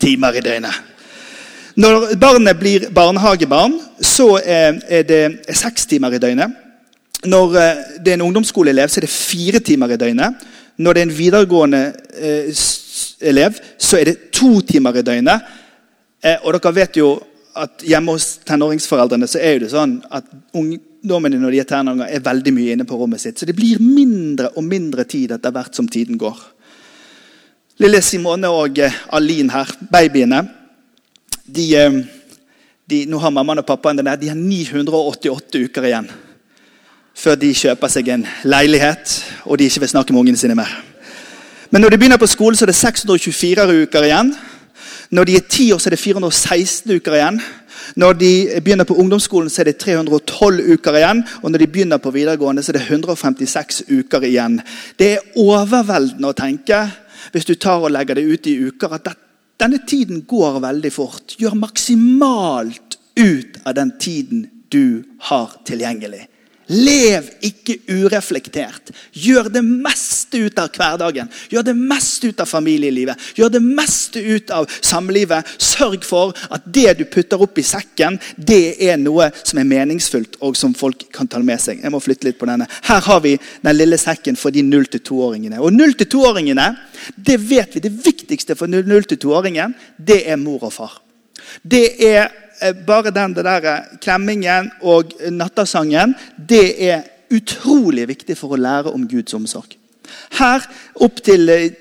timer 0.00 0.36
i 0.36 0.42
døgnet. 0.44 0.82
Når 1.80 2.14
barnet 2.20 2.58
blir 2.60 2.88
barnehagebarn, 2.94 3.78
så 4.00 4.36
er 4.38 5.02
det 5.08 5.56
seks 5.56 5.88
timer 5.90 6.14
i 6.14 6.20
døgnet. 6.22 6.52
Når 7.24 7.56
eh, 7.56 7.82
det 8.04 8.12
er 8.12 8.18
en 8.18 8.26
ungdomsskoleelev, 8.28 8.90
så 8.92 9.00
er 9.00 9.06
det 9.06 9.10
fire 9.10 9.60
timer 9.64 9.94
i 9.94 9.98
døgnet. 9.98 10.44
Når 10.76 10.94
det 10.94 11.00
er 11.00 11.08
en 11.08 11.18
videregående 11.18 11.82
eh, 12.14 12.50
elev, 13.24 13.60
så 13.78 13.98
er 14.00 14.10
det 14.10 14.32
to 14.34 14.58
timer 14.66 15.00
i 15.00 15.04
døgnet. 15.06 15.52
Eh, 16.24 16.40
og 16.42 16.56
dere 16.56 16.74
vet 16.74 16.98
jo 17.00 17.14
at 17.54 17.84
hjemme 17.86 18.16
hos 18.16 18.40
tenåringsforeldrene 18.46 19.28
så 19.30 19.38
er 19.42 19.60
det 19.62 19.70
sånn 19.70 19.98
at 20.14 20.26
ungdommene 20.56 21.38
når 21.38 21.54
de 21.54 21.60
er 21.62 21.68
tenåringer, 21.70 22.10
er 22.10 22.24
veldig 22.24 22.54
mye 22.56 22.74
inne 22.74 22.86
på 22.88 22.98
rommet 22.98 23.22
sitt. 23.22 23.38
Så 23.38 23.46
det 23.46 23.54
blir 23.56 23.82
mindre 23.82 24.50
og 24.56 24.66
mindre 24.66 25.06
tid 25.06 25.36
etter 25.36 25.54
hvert 25.54 25.76
som 25.76 25.88
tiden 25.90 26.18
går. 26.18 26.40
Lille 27.82 28.00
Simone 28.06 28.50
og 28.54 28.78
eh, 28.78 29.00
Alin 29.14 29.50
her, 29.50 29.70
babyene 29.90 30.44
de, 31.44 31.64
eh, 31.76 31.96
de, 32.86 33.00
Nå 33.10 33.18
har 33.18 33.34
mammaen 33.34 33.64
og 33.64 33.66
pappaen 33.66 33.98
det 33.98 34.06
der, 34.06 34.20
de 34.20 34.30
har 34.30 34.38
988 34.38 35.64
uker 35.68 35.90
igjen 35.90 36.10
før 37.14 37.36
de 37.38 37.52
kjøper 37.54 37.90
seg 37.92 38.08
en 38.10 38.24
leilighet 38.42 39.12
og 39.46 39.58
de 39.58 39.68
ikke 39.68 39.84
vil 39.84 39.92
snakke 39.92 40.14
med 40.14 40.24
ungene 40.24 40.38
sine 40.40 40.56
mer. 40.58 40.72
Men 41.74 41.82
når 41.82 41.90
de 41.90 41.96
begynner 41.98 42.20
på 42.22 42.26
skolen, 42.30 42.54
så 42.54 42.64
er 42.64 42.70
det 42.70 42.78
624 42.78 43.62
uker 43.82 44.04
igjen. 44.06 44.28
Når 45.10 45.24
de 45.26 45.32
er 45.34 45.40
10 45.48 45.72
år, 45.74 45.80
så 45.82 45.88
er 45.88 45.94
det 45.96 45.98
416 45.98 46.92
uker 46.94 47.16
igjen. 47.16 47.40
Når 47.98 48.12
de 48.20 48.28
begynner 48.62 48.86
på 48.86 48.94
ungdomsskolen, 48.94 49.50
så 49.50 49.64
er 49.64 49.72
det 49.72 49.80
312 49.82 50.60
uker 50.76 50.98
igjen. 51.00 51.24
Og 51.42 51.50
når 51.50 51.58
de 51.58 51.66
begynner 51.66 51.98
på 51.98 52.12
videregående, 52.14 52.62
så 52.62 52.70
er 52.70 52.78
det 52.78 52.84
156 52.86 53.82
uker 53.90 54.22
igjen. 54.22 54.60
Det 54.98 55.08
er 55.16 55.26
overveldende 55.34 56.30
å 56.30 56.36
tenke, 56.38 56.78
hvis 57.34 57.50
du 57.50 57.56
tar 57.58 57.82
og 57.82 57.90
legger 57.90 58.20
det 58.20 58.28
ut 58.28 58.46
i 58.46 58.54
uker, 58.68 58.94
at 58.94 59.10
denne 59.58 59.82
tiden 59.82 60.22
går 60.30 60.62
veldig 60.62 60.94
fort. 60.94 61.34
Gjør 61.42 61.58
maksimalt 61.58 63.00
ut 63.18 63.58
av 63.66 63.74
den 63.74 63.96
tiden 63.98 64.46
du 64.70 65.02
har 65.26 65.58
tilgjengelig. 65.66 66.28
Lev 66.72 67.26
ikke 67.44 67.76
ureflektert. 67.90 68.92
Gjør 69.12 69.50
det 69.52 69.60
meste 69.64 70.40
ut 70.46 70.58
av 70.60 70.70
hverdagen. 70.72 71.28
Gjør 71.52 71.66
det 71.66 71.74
meste 71.76 72.30
ut 72.32 72.40
av 72.40 72.48
familielivet. 72.48 73.20
Gjør 73.36 73.52
det 73.56 73.62
meste 73.64 74.22
ut 74.22 74.52
av 74.54 74.68
samlivet. 74.80 75.50
Sørg 75.60 76.06
for 76.06 76.32
at 76.54 76.64
det 76.64 76.96
du 77.00 77.04
putter 77.04 77.42
opp 77.44 77.58
i 77.60 77.66
sekken, 77.66 78.16
det 78.36 78.76
er 78.88 78.96
noe 79.00 79.28
som 79.42 79.60
er 79.60 79.68
meningsfullt, 79.68 80.38
og 80.40 80.56
som 80.56 80.74
folk 80.76 81.06
kan 81.14 81.28
ta 81.28 81.42
med 81.44 81.60
seg. 81.60 81.82
Jeg 81.84 81.92
må 81.92 82.00
flytte 82.02 82.30
litt 82.30 82.40
på 82.40 82.48
denne. 82.48 82.68
Her 82.88 83.04
har 83.08 83.20
vi 83.24 83.36
den 83.36 83.76
lille 83.76 84.00
sekken 84.00 84.38
for 84.40 84.54
de 84.54 84.64
0-2-åringene. 84.64 85.60
Og 85.60 85.74
0-2-åringene, 85.74 86.70
det 87.16 87.38
vet 87.44 87.76
vi, 87.76 87.84
det 87.84 87.92
viktigste 88.04 88.56
for 88.58 88.70
0-2-åringen, 88.72 89.76
det 89.98 90.22
er 90.30 90.40
mor 90.40 90.64
og 90.64 90.72
far. 90.72 91.00
Det 91.62 91.84
er 92.08 92.32
bare 92.86 93.10
den 93.14 93.34
der 93.36 93.68
eh, 93.70 93.96
klemmingen 94.00 94.70
og 94.82 95.14
nattasangen 95.30 96.14
det 96.36 96.66
er 96.90 97.02
utrolig 97.34 98.08
viktig 98.08 98.36
for 98.38 98.54
å 98.54 98.60
lære 98.60 98.92
om 98.94 99.08
Guds 99.08 99.34
omsorg. 99.34 99.76
Her, 100.38 100.64
opp 101.02 101.22
til 101.24 101.48
eh, 101.50 101.72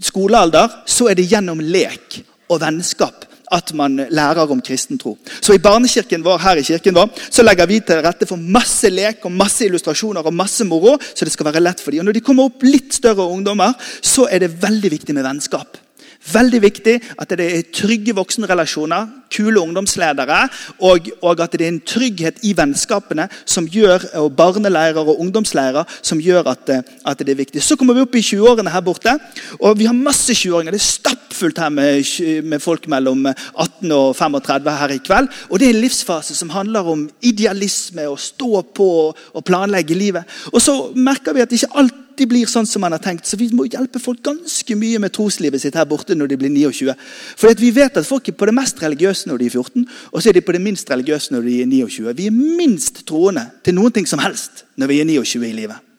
skolealder, 0.00 0.82
så 0.86 1.10
er 1.10 1.18
det 1.18 1.28
gjennom 1.30 1.60
lek 1.60 2.22
og 2.50 2.60
vennskap 2.62 3.26
at 3.50 3.72
man 3.74 3.96
lærer 4.14 4.50
om 4.52 4.60
kristen 4.62 4.98
tro. 4.98 5.16
Så 5.42 5.56
I 5.56 5.62
barnekirken 5.62 6.22
vår 6.22 6.38
her 6.44 6.60
i 6.60 6.64
kirken 6.66 6.94
vår, 6.94 7.10
så 7.34 7.42
legger 7.42 7.66
vi 7.66 7.80
til 7.82 8.02
rette 8.04 8.28
for 8.28 8.38
masse 8.38 8.90
lek 8.92 9.24
og 9.26 9.34
masse 9.34 9.66
illustrasjoner 9.66 10.26
og 10.26 10.34
masse 10.34 10.64
moro. 10.64 10.96
så 11.00 11.26
det 11.26 11.32
skal 11.34 11.50
være 11.50 11.64
lett 11.64 11.82
for 11.82 11.90
dem. 11.90 12.00
Og 12.00 12.10
Når 12.10 12.18
de 12.18 12.24
kommer 12.26 12.46
opp 12.46 12.62
litt 12.62 12.94
større 12.94 13.26
ungdommer, 13.26 13.74
så 14.02 14.28
er 14.30 14.46
det 14.46 14.62
veldig 14.62 14.90
viktig 14.90 15.14
med 15.14 15.26
vennskap. 15.26 15.78
Veldig 16.20 16.58
viktig 16.60 16.98
at 17.16 17.30
det 17.32 17.46
er 17.48 17.62
trygge 17.72 18.12
voksenrelasjoner, 18.12 19.06
kule 19.32 19.60
ungdomsledere, 19.62 20.40
og, 20.84 21.06
og, 21.22 21.40
at 21.40 21.54
det 21.56 21.64
er 21.64 21.72
en 21.72 21.80
trygghet 21.80 22.42
i 22.44 22.52
vennskapene 22.56 23.24
som 23.48 23.64
gjør, 23.64 24.04
og 24.20 24.34
barneleirer 24.36 25.00
og 25.00 25.22
ungdomsleirer 25.22 25.88
som 26.02 26.20
gjør 26.20 26.50
at, 26.52 26.74
at, 27.08 27.22
det 27.24 27.32
er 27.32 27.40
viktig. 27.40 27.62
Så 27.64 27.78
kommer 27.78 27.96
vi 27.96 28.04
opp 28.04 28.18
i 28.18 28.24
20-årene 28.26 28.74
her 28.74 28.84
borte, 28.84 29.14
og 29.60 29.78
vi 29.80 29.88
har 29.88 29.96
masse 29.96 30.36
20-åringer. 30.36 30.76
Det 30.76 30.82
er 30.82 30.90
stappfullt 30.90 31.62
her 31.62 31.72
med, 31.72 32.12
med, 32.44 32.60
folk 32.60 32.90
mellom 32.92 33.24
18 33.30 33.96
og 33.96 34.12
35 34.18 34.76
her 34.82 34.94
i 34.96 35.00
kveld. 35.06 35.32
Og 35.48 35.56
det 35.56 35.70
er 35.70 35.74
en 35.78 35.82
livsfase 35.86 36.36
som 36.36 36.52
handler 36.52 36.92
om 36.92 37.08
idealisme, 37.24 38.04
å 38.10 38.20
stå 38.20 38.60
på 38.76 38.92
og 39.08 39.48
planlegge 39.48 39.96
livet. 39.96 40.38
Og 40.52 40.60
så 40.60 40.76
merker 41.00 41.32
vi 41.32 41.46
at 41.46 41.56
ikke 41.56 41.72
alt 41.80 42.06
alltid 42.20 42.28
blir 42.28 42.46
sånn 42.46 42.66
som 42.68 42.82
man 42.84 42.92
har 42.92 43.00
tenkt. 43.00 43.24
Så 43.26 43.38
vi 43.40 43.48
må 43.56 43.64
hjelpe 43.64 43.98
folk 43.98 44.20
ganske 44.22 44.76
mye 44.76 45.00
med 45.00 45.12
troslivet 45.12 45.60
sitt 45.62 45.74
her 45.74 45.86
borte 45.88 46.14
når 46.14 46.28
de 46.28 46.36
blir 46.36 46.52
29. 46.52 46.92
For 47.36 47.54
vi 47.56 47.70
vet 47.72 47.96
at 47.96 48.06
folk 48.06 48.28
er 48.28 48.36
på 48.36 48.46
det 48.46 48.54
mest 48.54 48.80
religiøse 48.82 49.30
når 49.30 49.40
de 49.40 49.46
er 49.46 49.56
14, 49.56 49.86
og 50.12 50.20
så 50.20 50.28
er 50.28 50.36
de 50.36 50.44
på 50.44 50.52
det 50.52 50.60
minst 50.60 50.90
religiøse 50.90 51.32
når 51.32 51.48
de 51.48 51.60
er 51.62 51.70
29. 51.70 52.16
Vi 52.16 52.26
er 52.28 52.40
minst 52.60 53.06
troende 53.08 53.48
til 53.64 53.74
noen 53.74 53.92
ting 53.92 54.06
som 54.06 54.20
helst 54.20 54.66
når 54.76 54.92
vi 54.92 55.00
er 55.00 55.08
29 55.08 55.48
i 55.48 55.56
livet. 55.56 55.89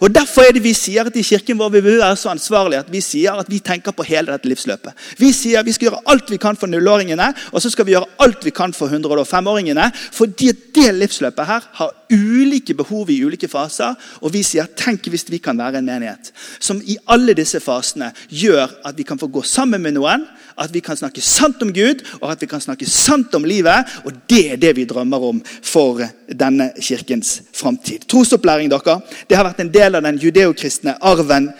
Og 0.00 0.12
Derfor 0.14 0.46
er 0.46 0.54
det 0.54 0.62
vi 0.64 0.74
sier 0.76 1.08
at 1.08 1.16
i 1.16 1.24
kirken 1.26 1.58
vår 1.58 1.72
vi 1.76 1.82
vil 1.84 1.98
være 2.00 2.16
så 2.16 2.30
ansvarlige 2.32 2.82
at 2.84 2.90
vi 2.92 3.00
sier 3.04 3.38
at 3.38 3.48
vi 3.50 3.58
tenker 3.64 3.94
på 3.96 4.06
hele 4.06 4.32
dette 4.32 4.48
livsløpet. 4.50 4.92
Vi 5.18 5.32
sier 5.34 5.60
at 5.60 5.66
vi 5.66 5.74
skal 5.74 5.90
gjøre 5.90 6.02
alt 6.12 6.30
vi 6.30 6.38
kan 6.42 6.58
for 6.58 6.70
nullåringene, 6.70 7.28
og 7.52 7.62
så 7.62 7.70
skal 7.72 7.88
vi 7.88 7.96
gjøre 7.96 8.10
alt 8.22 8.44
vi 8.44 8.54
kan 8.54 8.74
for 8.76 8.92
105-åringene. 8.92 9.88
Fordi 10.12 10.52
det 10.74 10.88
livsløpet 10.94 11.48
her 11.48 11.68
har 11.80 11.94
ulike 12.12 12.74
behov 12.78 13.10
i 13.10 13.22
ulike 13.24 13.48
faser. 13.48 13.96
Og 14.20 14.34
vi 14.34 14.44
sier 14.46 14.68
tenk 14.78 15.08
hvis 15.10 15.26
vi 15.30 15.40
kan 15.42 15.58
være 15.58 15.80
en 15.80 15.88
menighet 15.88 16.32
som 16.62 16.80
i 16.84 16.98
alle 17.10 17.34
disse 17.36 17.60
fasene 17.62 18.12
gjør 18.28 18.70
at 18.86 18.98
vi 18.98 19.06
kan 19.06 19.20
få 19.20 19.30
gå 19.32 19.42
sammen 19.46 19.82
med 19.82 19.96
noen, 19.96 20.26
at 20.58 20.74
vi 20.74 20.80
kan 20.84 20.96
snakke 20.96 21.22
sant 21.24 21.62
om 21.62 21.72
Gud 21.72 22.02
og 22.20 22.30
at 22.32 22.42
vi 22.42 22.48
kan 22.50 22.60
snakke 22.60 22.86
sant 22.88 23.34
om 23.34 23.44
livet. 23.44 23.88
Og 24.04 24.12
det 24.30 24.44
er 24.52 24.60
det 24.60 24.76
vi 24.76 24.86
drømmer 24.88 25.28
om 25.30 25.42
for 25.62 26.02
denne 26.28 26.70
kirkens 26.80 27.40
framtid. 27.54 28.06
Trosopplæring 28.08 28.70
dere, 28.70 29.00
det 29.28 29.36
har 29.36 29.48
vært 29.48 29.64
en 29.64 29.72
del 29.72 29.98
av 29.98 30.06
den 30.06 30.20
judeokristne 30.22 30.96
arven 31.00 31.50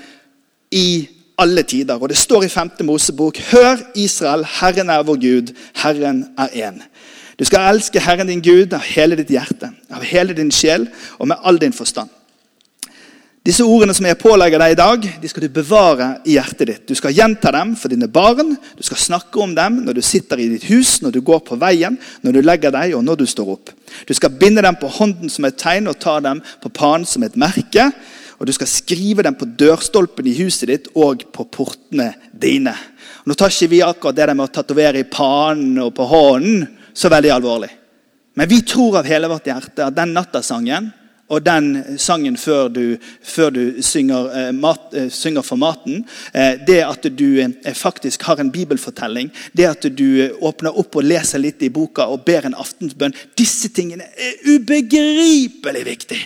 i 0.72 1.08
alle 1.38 1.62
tider. 1.62 1.98
Og 1.98 2.08
Det 2.08 2.16
står 2.16 2.44
i 2.44 2.48
5. 2.48 2.70
Mosebok.: 2.84 3.38
Hør, 3.52 3.76
Israel, 3.94 4.46
Herren 4.60 4.90
er 4.90 5.02
vår 5.02 5.20
Gud, 5.20 5.54
Herren 5.74 6.26
er 6.38 6.48
én. 6.68 6.82
Du 7.38 7.44
skal 7.44 7.74
elske 7.74 8.00
Herren 8.00 8.28
din 8.28 8.42
Gud 8.42 8.72
av 8.72 8.80
hele 8.80 9.16
ditt 9.16 9.30
hjerte, 9.30 9.72
av 9.90 10.02
hele 10.02 10.32
din 10.36 10.50
sjel 10.50 10.88
og 11.18 11.28
med 11.28 11.36
all 11.42 11.58
din 11.58 11.72
forstand. 11.72 12.08
Disse 13.42 13.64
ordene 13.66 13.90
som 13.90 14.06
jeg 14.06 14.20
pålegger 14.22 14.60
deg 14.62 14.72
i 14.72 14.78
dag, 14.78 15.06
de 15.18 15.28
skal 15.30 15.42
du 15.42 15.50
bevare 15.50 16.06
i 16.30 16.36
hjertet 16.36 16.68
ditt. 16.68 16.82
Du 16.86 16.94
skal 16.94 17.14
gjenta 17.16 17.50
dem 17.50 17.72
for 17.74 17.90
dine 17.90 18.06
barn. 18.06 18.52
Du 18.78 18.84
skal 18.86 19.00
snakke 19.02 19.40
om 19.42 19.50
dem 19.56 19.80
når 19.82 19.98
du 19.98 20.02
sitter 20.06 20.38
i 20.38 20.46
ditt 20.52 20.68
hus, 20.68 21.00
når 21.02 21.16
du 21.16 21.24
går 21.26 21.40
på 21.48 21.58
veien, 21.58 21.96
når 22.22 22.36
du 22.36 22.40
legger 22.44 22.70
deg 22.70 22.94
og 22.94 23.02
når 23.02 23.18
du 23.18 23.26
står 23.26 23.50
opp. 23.56 23.72
Du 24.06 24.14
skal 24.14 24.36
binde 24.38 24.62
dem 24.62 24.78
på 24.78 24.92
hånden 24.94 25.32
som 25.32 25.48
et 25.48 25.58
tegn 25.58 25.90
og 25.90 25.98
ta 25.98 26.20
dem 26.22 26.38
på 26.62 26.70
panen 26.70 27.08
som 27.08 27.26
et 27.26 27.34
merke. 27.34 27.88
Og 28.38 28.46
du 28.46 28.54
skal 28.54 28.70
skrive 28.70 29.26
dem 29.26 29.34
på 29.34 29.50
dørstolpen 29.58 30.30
i 30.30 30.38
huset 30.38 30.70
ditt 30.70 30.88
og 30.94 31.26
på 31.34 31.50
portene 31.50 32.12
dine. 32.30 32.78
Nå 33.26 33.34
tar 33.34 33.50
ikke 33.50 33.72
vi 33.74 33.82
akkurat 33.82 34.22
det 34.22 34.30
der 34.30 34.38
med 34.38 34.52
å 34.52 34.54
tatovere 34.54 35.02
i 35.02 35.10
panen 35.10 35.82
og 35.82 35.90
på 35.98 36.06
hånden 36.14 36.68
så 36.94 37.10
veldig 37.10 37.34
alvorlig. 37.34 37.74
Men 38.38 38.54
vi 38.54 38.62
tror 38.62 39.02
av 39.02 39.10
hele 39.10 39.34
vårt 39.34 39.50
hjerte 39.50 39.90
at 39.90 39.98
den 39.98 40.14
nattasangen 40.14 40.92
og 41.32 41.40
den 41.44 41.98
sangen 41.98 42.36
før 42.36 42.68
du, 42.68 42.82
før 43.24 43.50
du 43.50 43.62
synger, 43.82 44.28
eh, 44.36 44.50
mat, 44.52 44.92
eh, 44.92 45.08
synger, 45.10 45.42
for 45.42 45.56
maten. 45.56 46.04
Eh, 46.34 46.58
det 46.66 46.82
at 46.84 47.08
du 47.18 47.40
faktisk 47.74 48.22
har 48.22 48.40
en 48.40 48.52
bibelfortelling. 48.52 49.30
Det 49.56 49.64
at 49.64 49.96
du 49.96 50.30
åpner 50.40 50.78
opp 50.78 50.96
og 50.96 51.04
leser 51.04 51.38
litt 51.38 51.62
i 51.62 51.72
boka 51.72 52.02
og 52.02 52.24
ber 52.24 52.46
en 52.46 52.54
aftensbønn. 52.54 53.14
Disse 53.36 53.68
tingene 53.68 54.04
er 54.04 54.32
ubegripelig 54.44 55.84
viktig. 55.84 56.20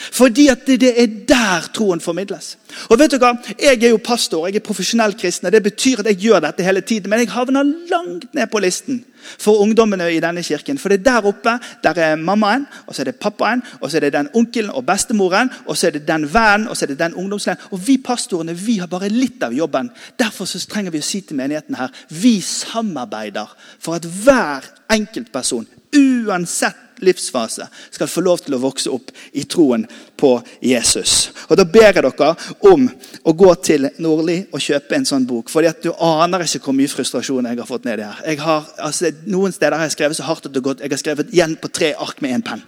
Fordi 0.00 0.48
at 0.48 0.66
det, 0.66 0.94
er 1.02 1.06
der 1.28 1.68
troen 1.74 2.00
formidles. 2.00 2.56
Og 2.88 2.98
vet 2.98 3.12
du 3.12 3.18
hva? 3.20 3.34
Jeg 3.60 3.82
er 3.82 3.92
jo 3.92 4.00
pastor, 4.04 4.46
jeg 4.48 4.60
er 4.60 4.64
profesjonell 4.64 5.14
kristen. 5.18 5.50
Det 5.52 5.62
betyr 5.62 6.00
at 6.00 6.10
jeg 6.12 6.22
gjør 6.24 6.44
dette 6.46 6.64
hele 6.64 6.80
tiden. 6.80 7.10
Men 7.10 7.20
jeg 7.20 7.32
havner 7.34 7.66
langt 7.90 8.32
ned 8.34 8.46
på 8.50 8.62
listen 8.64 9.04
for 9.38 9.60
ungdommene 9.60 10.06
i 10.14 10.20
denne 10.22 10.42
kirken. 10.42 10.78
For 10.78 10.88
det 10.88 11.00
er 11.00 11.08
der 11.10 11.28
oppe 11.28 11.56
der 11.84 12.00
er 12.00 12.16
mammaen, 12.16 12.66
og 12.86 12.94
så 12.94 13.02
er 13.02 13.10
det 13.10 13.20
pappaen, 13.20 13.62
og 13.80 13.90
så 13.90 13.98
er 13.98 14.06
det 14.06 14.12
den 14.12 14.30
onkelen 14.34 14.70
og 14.70 14.86
bestemoren, 14.86 15.50
og 15.66 15.76
så 15.76 15.86
er 15.86 15.98
det 15.98 16.08
den 16.08 16.24
vennen, 16.34 16.68
og 16.68 16.76
så 16.76 16.84
er 16.84 16.94
det 16.94 16.98
den 16.98 17.14
ungdomslederen. 17.14 17.68
Og 17.70 17.86
vi 17.86 17.98
pastorene 17.98 18.56
vi 18.56 18.78
har 18.78 18.88
bare 18.88 19.08
litt 19.12 19.42
av 19.42 19.52
jobben. 19.52 19.90
Derfor 20.18 20.48
så 20.48 20.62
trenger 20.68 20.94
vi 20.94 21.02
å 21.02 21.06
si 21.06 21.20
til 21.20 21.36
menigheten 21.36 21.76
her 21.76 21.92
vi 22.08 22.40
samarbeider 22.40 23.52
for 23.78 23.98
at 23.98 24.06
hver 24.06 24.64
enkeltperson, 24.90 25.68
uansett 25.96 26.76
livsfase 27.00 27.66
skal 27.90 28.08
få 28.08 28.20
lov 28.20 28.42
til 28.44 28.54
å 28.56 28.60
vokse 28.60 28.90
opp 28.92 29.10
i 29.32 29.44
troen 29.48 29.86
på 30.20 30.34
Jesus. 30.62 31.30
Og 31.48 31.56
Da 31.56 31.64
ber 31.64 31.88
jeg 31.88 31.94
dere 31.96 32.34
om 32.70 32.88
å 33.24 33.32
gå 33.32 33.54
til 33.64 33.88
Nordli 33.98 34.38
og 34.52 34.60
kjøpe 34.60 34.96
en 34.96 35.06
sånn 35.08 35.26
bok. 35.26 35.48
fordi 35.48 35.68
at 35.68 35.82
Du 35.82 35.92
aner 35.92 36.44
ikke 36.44 36.64
hvor 36.64 36.74
mye 36.74 36.88
frustrasjon 36.88 37.46
jeg 37.46 37.58
har 37.58 37.66
fått 37.66 37.84
ned 37.84 38.00
i 38.00 38.02
her. 38.02 38.22
Jeg 38.26 38.38
har, 38.38 38.66
altså, 38.78 39.12
noen 39.26 39.52
steder 39.52 39.76
har 39.76 39.84
jeg 39.84 39.92
skrevet 39.96 40.16
så 40.16 40.22
hardt 40.22 40.46
at 40.46 40.52
det 40.52 40.62
har 40.62 40.74
gått. 40.74 40.80
Jeg 40.80 40.90
har 40.90 40.98
skrevet 40.98 41.32
igjen 41.32 41.56
på 41.56 41.72
tre 41.72 41.94
ark 41.94 42.20
med 42.20 42.30
én 42.30 42.44
penn. 42.44 42.62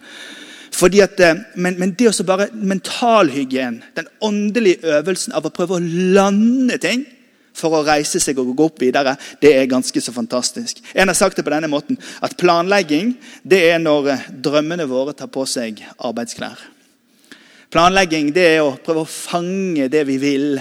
Fordi 0.73 1.01
at, 1.01 1.21
eh, 1.21 1.35
men, 1.57 1.79
men 1.79 1.93
det 1.93 2.09
å 2.09 2.25
bare 2.25 2.49
mentalhygien, 2.53 3.83
den 3.95 4.07
åndelige 4.21 4.81
øvelsen 4.83 5.33
av 5.35 5.45
å 5.45 5.51
prøve 5.51 5.77
å 5.77 5.85
lande 6.15 6.79
ting 6.79 7.05
for 7.57 7.77
å 7.77 7.83
reise 7.87 8.21
seg 8.23 8.39
og 8.41 8.53
gå 8.57 8.67
opp 8.69 8.83
videre, 8.83 9.15
det 9.41 9.55
er 9.57 9.71
ganske 9.71 10.01
så 10.01 10.15
fantastisk. 10.15 10.81
En 10.95 11.11
har 11.11 11.19
sagt 11.19 11.39
det 11.39 11.45
på 11.47 11.53
denne 11.53 11.71
måten, 11.71 11.99
at 12.21 12.37
planlegging 12.41 13.15
det 13.43 13.63
er 13.71 13.83
når 13.83 14.13
eh, 14.13 14.29
drømmene 14.45 14.89
våre 14.91 15.15
tar 15.17 15.31
på 15.33 15.45
seg 15.49 15.83
arbeidsklær. 15.99 16.61
Planlegging 17.73 18.33
det 18.37 18.47
er 18.57 18.63
å 18.65 18.77
prøve 18.85 19.05
å 19.07 19.09
fange 19.09 19.89
det 19.93 20.05
vi 20.09 20.19
vil, 20.21 20.57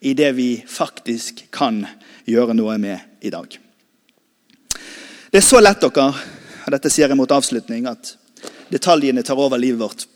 i 0.00 0.14
det 0.16 0.30
vi 0.32 0.54
faktisk 0.66 1.44
kan 1.52 1.82
gjøre 2.24 2.56
noe 2.56 2.78
med 2.80 3.20
i 3.20 3.30
dag. 3.30 3.52
Det 5.30 5.38
er 5.38 5.44
så 5.46 5.60
lett, 5.60 5.82
dere, 5.82 6.08
og 6.64 6.72
dette 6.74 6.90
sier 6.90 7.06
jeg 7.06 7.18
mot 7.18 7.30
avslutning, 7.30 7.86
at 7.86 8.16
detaljene 8.72 9.22
tar 9.26 9.38
over 9.38 9.60
livet 9.60 9.82
vårt. 9.82 10.06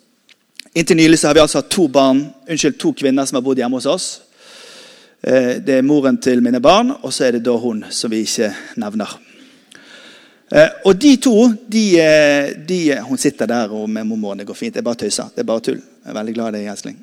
Inntil 0.75 0.99
nylig 0.99 1.21
har 1.23 1.37
vi 1.37 1.43
altså 1.45 1.61
hatt 1.61 1.71
to 1.71 1.87
barn, 1.87 2.25
unnskyld, 2.51 2.81
to 2.83 2.91
kvinner 2.99 3.27
som 3.29 3.39
har 3.39 3.45
bodd 3.47 3.61
hjemme 3.63 3.79
hos 3.79 3.87
oss. 3.87 4.09
Eh, 5.27 5.57
det 5.65 5.79
er 5.79 5.83
moren 5.87 6.19
til 6.21 6.43
mine 6.45 6.61
barn, 6.61 6.91
og 7.01 7.13
så 7.13 7.25
er 7.25 7.39
det 7.39 7.47
da 7.47 7.55
hun 7.57 7.85
som 7.89 8.13
vi 8.13 8.21
ikke 8.27 8.51
nevner. 8.77 9.13
Eh, 10.53 10.83
og 10.85 10.99
de 11.01 11.15
to 11.17 11.47
de, 11.73 11.85
eh, 12.01 12.51
de, 12.69 13.01
Hun 13.01 13.19
sitter 13.19 13.47
der 13.47 13.73
og 13.73 13.89
med 13.91 14.05
mormoren. 14.05 14.39
Det 14.39 14.47
går 14.47 14.55
fint. 14.55 14.75
Det 14.75 14.81
er 14.81 14.85
bare 14.85 15.01
tøyser. 15.01 15.31
Det 15.35 15.41
er 15.41 15.45
bare 15.49 15.61
tull. 15.61 15.81
Jeg 15.81 16.11
er 16.11 16.15
veldig 16.15 16.35
glad 16.35 16.55
i 16.55 16.65
Gjensling. 16.67 16.99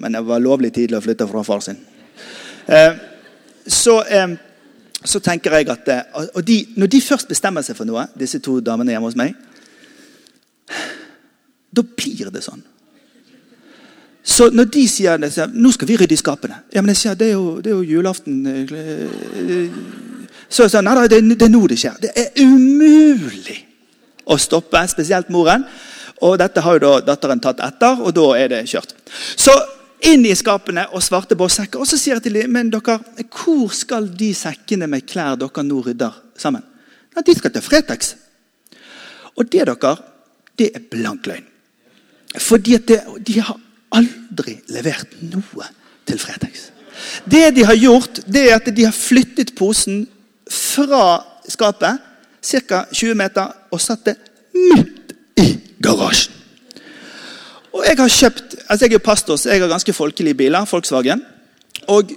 Men 0.00 0.12
det 0.12 0.24
var 0.24 0.40
lovlig 0.40 0.72
tidlig 0.72 0.96
å 0.96 1.00
flytte 1.00 1.28
fra 1.28 1.42
far 1.42 1.60
sin. 1.60 1.76
Så, 3.66 4.02
så 5.04 5.20
tenker 5.20 5.54
jeg 5.54 5.68
at 5.68 5.86
de, 6.46 6.66
Når 6.76 6.86
de 6.86 7.00
først 7.00 7.28
bestemmer 7.28 7.62
seg 7.62 7.76
for 7.76 7.84
noe, 7.84 8.08
disse 8.18 8.38
to 8.38 8.60
damene 8.60 8.92
hjemme 8.92 9.06
hos 9.06 9.16
meg, 9.16 9.34
da 11.70 11.82
blir 11.82 12.30
det 12.32 12.42
sånn. 12.42 12.64
Så 14.26 14.48
når 14.50 14.66
de 14.74 14.82
sier 14.90 15.20
det, 15.22 15.30
sier, 15.32 15.52
nå 15.54 15.70
skal 15.74 15.86
vi 15.86 15.96
rydde 16.00 16.16
i 16.16 16.18
skapene 16.18 16.56
Ja, 16.74 16.82
men 16.82 16.90
jeg 16.90 17.02
sier, 17.02 17.14
Det 17.18 17.28
er 17.28 17.36
jo, 17.36 17.60
det 17.62 17.70
er 17.70 17.76
jo 17.76 17.84
julaften. 17.86 18.40
Så 20.48 20.66
jeg 20.66 20.72
sier, 20.74 20.82
nei, 20.82 21.06
det, 21.06 21.22
det 21.36 21.46
er 21.46 21.52
nå 21.52 21.62
det 21.70 21.78
skjer. 21.78 22.00
Det 22.02 22.10
er 22.10 22.42
umulig 22.42 23.60
å 24.26 24.38
stoppe, 24.40 24.82
spesielt 24.90 25.30
moren. 25.30 25.64
Og 26.26 26.38
dette 26.40 26.62
har 26.64 26.78
jo 26.78 26.82
da 26.82 26.92
datteren 27.12 27.42
tatt 27.44 27.60
etter, 27.62 28.00
og 28.02 28.14
da 28.16 28.26
er 28.38 28.50
det 28.50 28.62
kjørt. 28.70 28.94
Så 29.36 29.52
inn 30.06 30.24
i 30.26 30.34
skapene 30.36 30.86
og 30.94 31.04
svarte 31.04 31.36
båssekker. 31.38 31.80
Og 31.80 31.88
så 31.88 31.98
sier 32.00 32.16
jeg 32.16 32.26
til 32.26 32.38
dem 32.40 32.54
men 32.56 32.70
dere, 32.72 32.98
hvor 33.30 33.72
skal 33.74 34.08
de 34.10 34.32
sekkene 34.36 34.88
med 34.90 35.06
klær 35.08 35.38
dere 35.40 35.66
nå 35.66 35.82
rydder 35.86 36.22
sammen? 36.38 36.64
Nei, 37.14 37.24
De 37.26 37.36
skal 37.36 37.52
til 37.52 37.64
Fretex. 37.64 38.14
Og 39.36 39.46
det 39.52 39.66
dere, 39.68 39.94
det 40.56 40.70
er 40.74 40.88
blank 40.90 41.28
løgn. 41.28 41.46
Fordi 42.36 42.74
at 42.76 42.88
det, 42.88 43.00
de 43.24 43.40
har 43.40 43.60
aldri 43.94 44.58
levert 44.72 45.14
noe 45.22 45.68
til 46.06 46.18
Fretex. 46.22 46.70
Det 47.30 47.50
de 47.56 47.64
har 47.66 47.76
gjort, 47.76 48.20
det 48.26 48.48
er 48.50 48.56
at 48.56 48.68
de 48.76 48.86
har 48.86 48.94
flyttet 48.94 49.54
posen 49.58 50.06
fra 50.50 51.22
skapet 51.48 52.02
ca. 52.46 52.84
20 52.92 53.14
meter 53.18 53.52
og 53.72 53.82
satt 53.82 54.06
det 54.06 54.16
midt 54.54 55.14
i 55.42 55.48
garasjen. 55.82 56.32
Og 57.76 57.84
Jeg 57.84 57.98
har 57.98 58.08
kjøpt, 58.08 58.54
altså 58.68 58.86
jeg 58.86 58.94
er 58.94 59.04
pastor, 59.04 59.36
så 59.36 59.50
jeg 59.50 59.60
har 59.60 59.68
ganske 59.68 59.92
folkelige 59.92 60.34
biler. 60.34 60.64
Volkswagen. 60.64 61.20
Og 61.92 62.12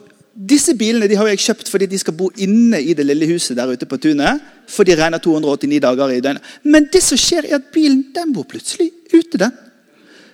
disse 0.50 0.72
bilene 0.78 1.08
de 1.12 1.18
har 1.20 1.28
jeg 1.28 1.42
kjøpt 1.44 1.70
fordi 1.70 1.86
de 1.92 2.00
skal 2.00 2.16
bo 2.16 2.30
inne 2.38 2.80
i 2.80 2.94
det 2.96 3.06
lille 3.06 3.28
huset 3.28 3.58
der 3.58 3.68
ute 3.68 3.86
på 3.86 3.98
tunet. 3.98 4.40
For 4.72 4.88
de 4.88 4.96
regner 4.96 5.20
289 5.20 5.82
dager 5.84 6.14
i 6.16 6.22
døgnet. 6.24 6.44
Men 6.64 6.88
det 6.94 7.04
som 7.04 7.20
skjer, 7.20 7.50
er 7.50 7.60
at 7.60 7.74
bilen 7.74 8.06
den 8.16 8.32
bor 8.34 8.48
plutselig 8.48 8.92
ute. 9.14 9.38
den. 9.38 9.52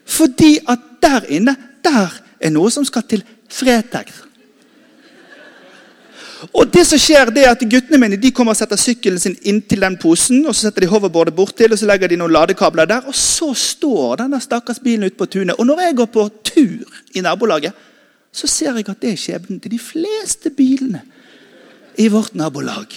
Fordi 0.05 0.59
at 0.69 0.79
der 1.01 1.25
inne 1.29 1.55
der 1.83 2.13
er 2.39 2.53
noe 2.53 2.71
som 2.71 2.85
skal 2.85 3.03
til 3.09 3.23
Fretex. 3.49 4.25
Og 6.53 6.67
det 6.69 6.83
som 6.85 6.99
skjer 6.99 7.31
det 7.33 7.45
er 7.45 7.53
at 7.55 7.63
Guttene 7.69 7.97
mine 8.01 8.19
de 8.21 8.31
kommer 8.35 8.53
og 8.53 8.59
setter 8.59 8.79
sykkelen 8.79 9.21
sin 9.21 9.37
inntil 9.47 9.81
den 9.81 9.97
posen. 9.97 10.45
og 10.45 10.53
Så 10.53 10.67
setter 10.67 10.85
de 10.85 10.91
hoverboardet 10.91 11.35
bortil 11.35 11.73
og 11.73 11.79
så 11.79 11.87
legger 11.89 12.11
de 12.11 12.19
noen 12.19 12.33
ladekabler 12.35 12.89
der. 12.89 13.07
Og 13.07 13.15
så 13.15 13.53
står 13.57 14.21
denne 14.21 14.41
stakkars 14.43 14.81
bilen 14.83 15.07
ute 15.07 15.17
på 15.17 15.25
tunet. 15.25 15.55
Og 15.57 15.65
når 15.65 15.81
jeg 15.87 15.97
går 16.01 16.11
på 16.13 16.29
tur 16.43 17.01
i 17.15 17.23
nabolaget, 17.25 17.73
så 18.35 18.47
ser 18.51 18.75
jeg 18.75 18.89
at 18.89 19.01
det 19.01 19.13
er 19.13 19.19
skjebnen 19.19 19.61
til 19.63 19.71
de 19.71 19.79
fleste 19.79 20.51
bilene 20.51 21.01
i 21.97 22.09
vårt 22.11 22.35
nabolag. 22.35 22.91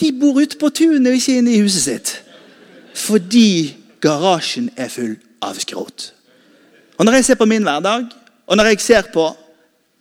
De 0.00 0.12
bor 0.16 0.40
ute 0.40 0.56
på 0.58 0.70
tunet 0.72 1.10
og 1.10 1.18
ikke 1.18 1.38
inne 1.38 1.54
i 1.54 1.60
huset 1.60 1.84
sitt. 1.84 2.14
Fordi 2.96 3.76
garasjen 4.00 4.70
er 4.76 4.88
full 4.88 5.18
av 5.44 5.58
skrot. 5.60 6.12
Og 6.98 7.04
Når 7.06 7.12
jeg 7.12 7.24
ser 7.24 7.38
på 7.38 7.46
min 7.46 7.62
hverdag, 7.62 8.08
og 8.46 8.56
når 8.56 8.72
jeg 8.72 8.80
ser 8.80 9.10
på 9.12 9.28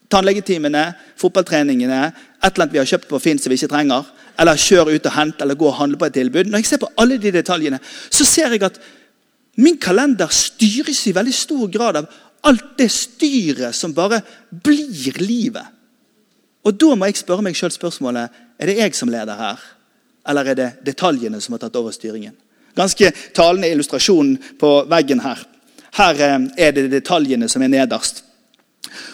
tannlegetimene, 0.09 0.93
fotballtreningene, 1.19 1.99
et 2.07 2.53
eller 2.53 2.63
annet 2.63 2.73
vi 2.73 2.79
har 2.79 2.89
kjøpt 2.89 3.09
på 3.09 3.19
Finn 3.21 3.39
som 3.39 3.51
vi 3.51 3.57
ikke 3.59 3.69
trenger, 3.73 4.05
eller 4.39 4.61
kjør 4.61 4.93
ut 4.93 5.09
og 5.09 5.13
hent 5.13 5.41
eller 5.41 5.57
gå 5.57 5.67
og 5.67 5.77
handle 5.79 5.97
på 5.97 6.05
et 6.05 6.13
tilbud 6.13 6.49
Når 6.51 6.61
jeg 6.61 6.69
ser 6.69 6.81
på 6.81 6.91
alle 7.01 7.17
de 7.17 7.31
detaljene, 7.33 7.79
så 8.09 8.25
ser 8.25 8.53
jeg 8.53 8.63
at 8.63 8.77
min 9.57 9.77
kalender 9.81 10.29
styres 10.29 10.99
i 11.09 11.13
veldig 11.17 11.33
stor 11.33 11.65
grad 11.73 11.97
av 11.97 12.09
alt 12.45 12.77
det 12.77 12.89
styret 12.93 13.75
som 13.75 13.93
bare 13.93 14.21
blir 14.51 15.17
livet. 15.17 15.65
Og 16.63 16.77
da 16.77 16.93
må 16.95 17.09
jeg 17.09 17.17
spørre 17.17 17.45
meg 17.45 17.57
sjøl 17.57 17.73
spørsmålet 17.73 18.29
er 18.59 18.69
det 18.69 18.77
jeg 18.77 18.95
som 18.97 19.09
leder 19.09 19.37
her, 19.37 19.61
eller 20.29 20.51
er 20.51 20.59
det 20.59 20.69
detaljene 20.85 21.41
som 21.41 21.55
har 21.55 21.63
tatt 21.65 21.77
over 21.79 21.95
styringen. 21.95 22.35
Ganske 22.77 23.09
talende 23.33 23.69
illustrasjon 23.73 24.35
på 24.61 24.71
veggen 24.91 25.23
her. 25.25 25.41
Her 25.95 26.23
eh, 26.23 26.39
er 26.67 26.71
det 26.75 26.89
detaljene 26.91 27.49
som 27.49 27.61
er 27.61 27.73
nederst. 27.73 28.23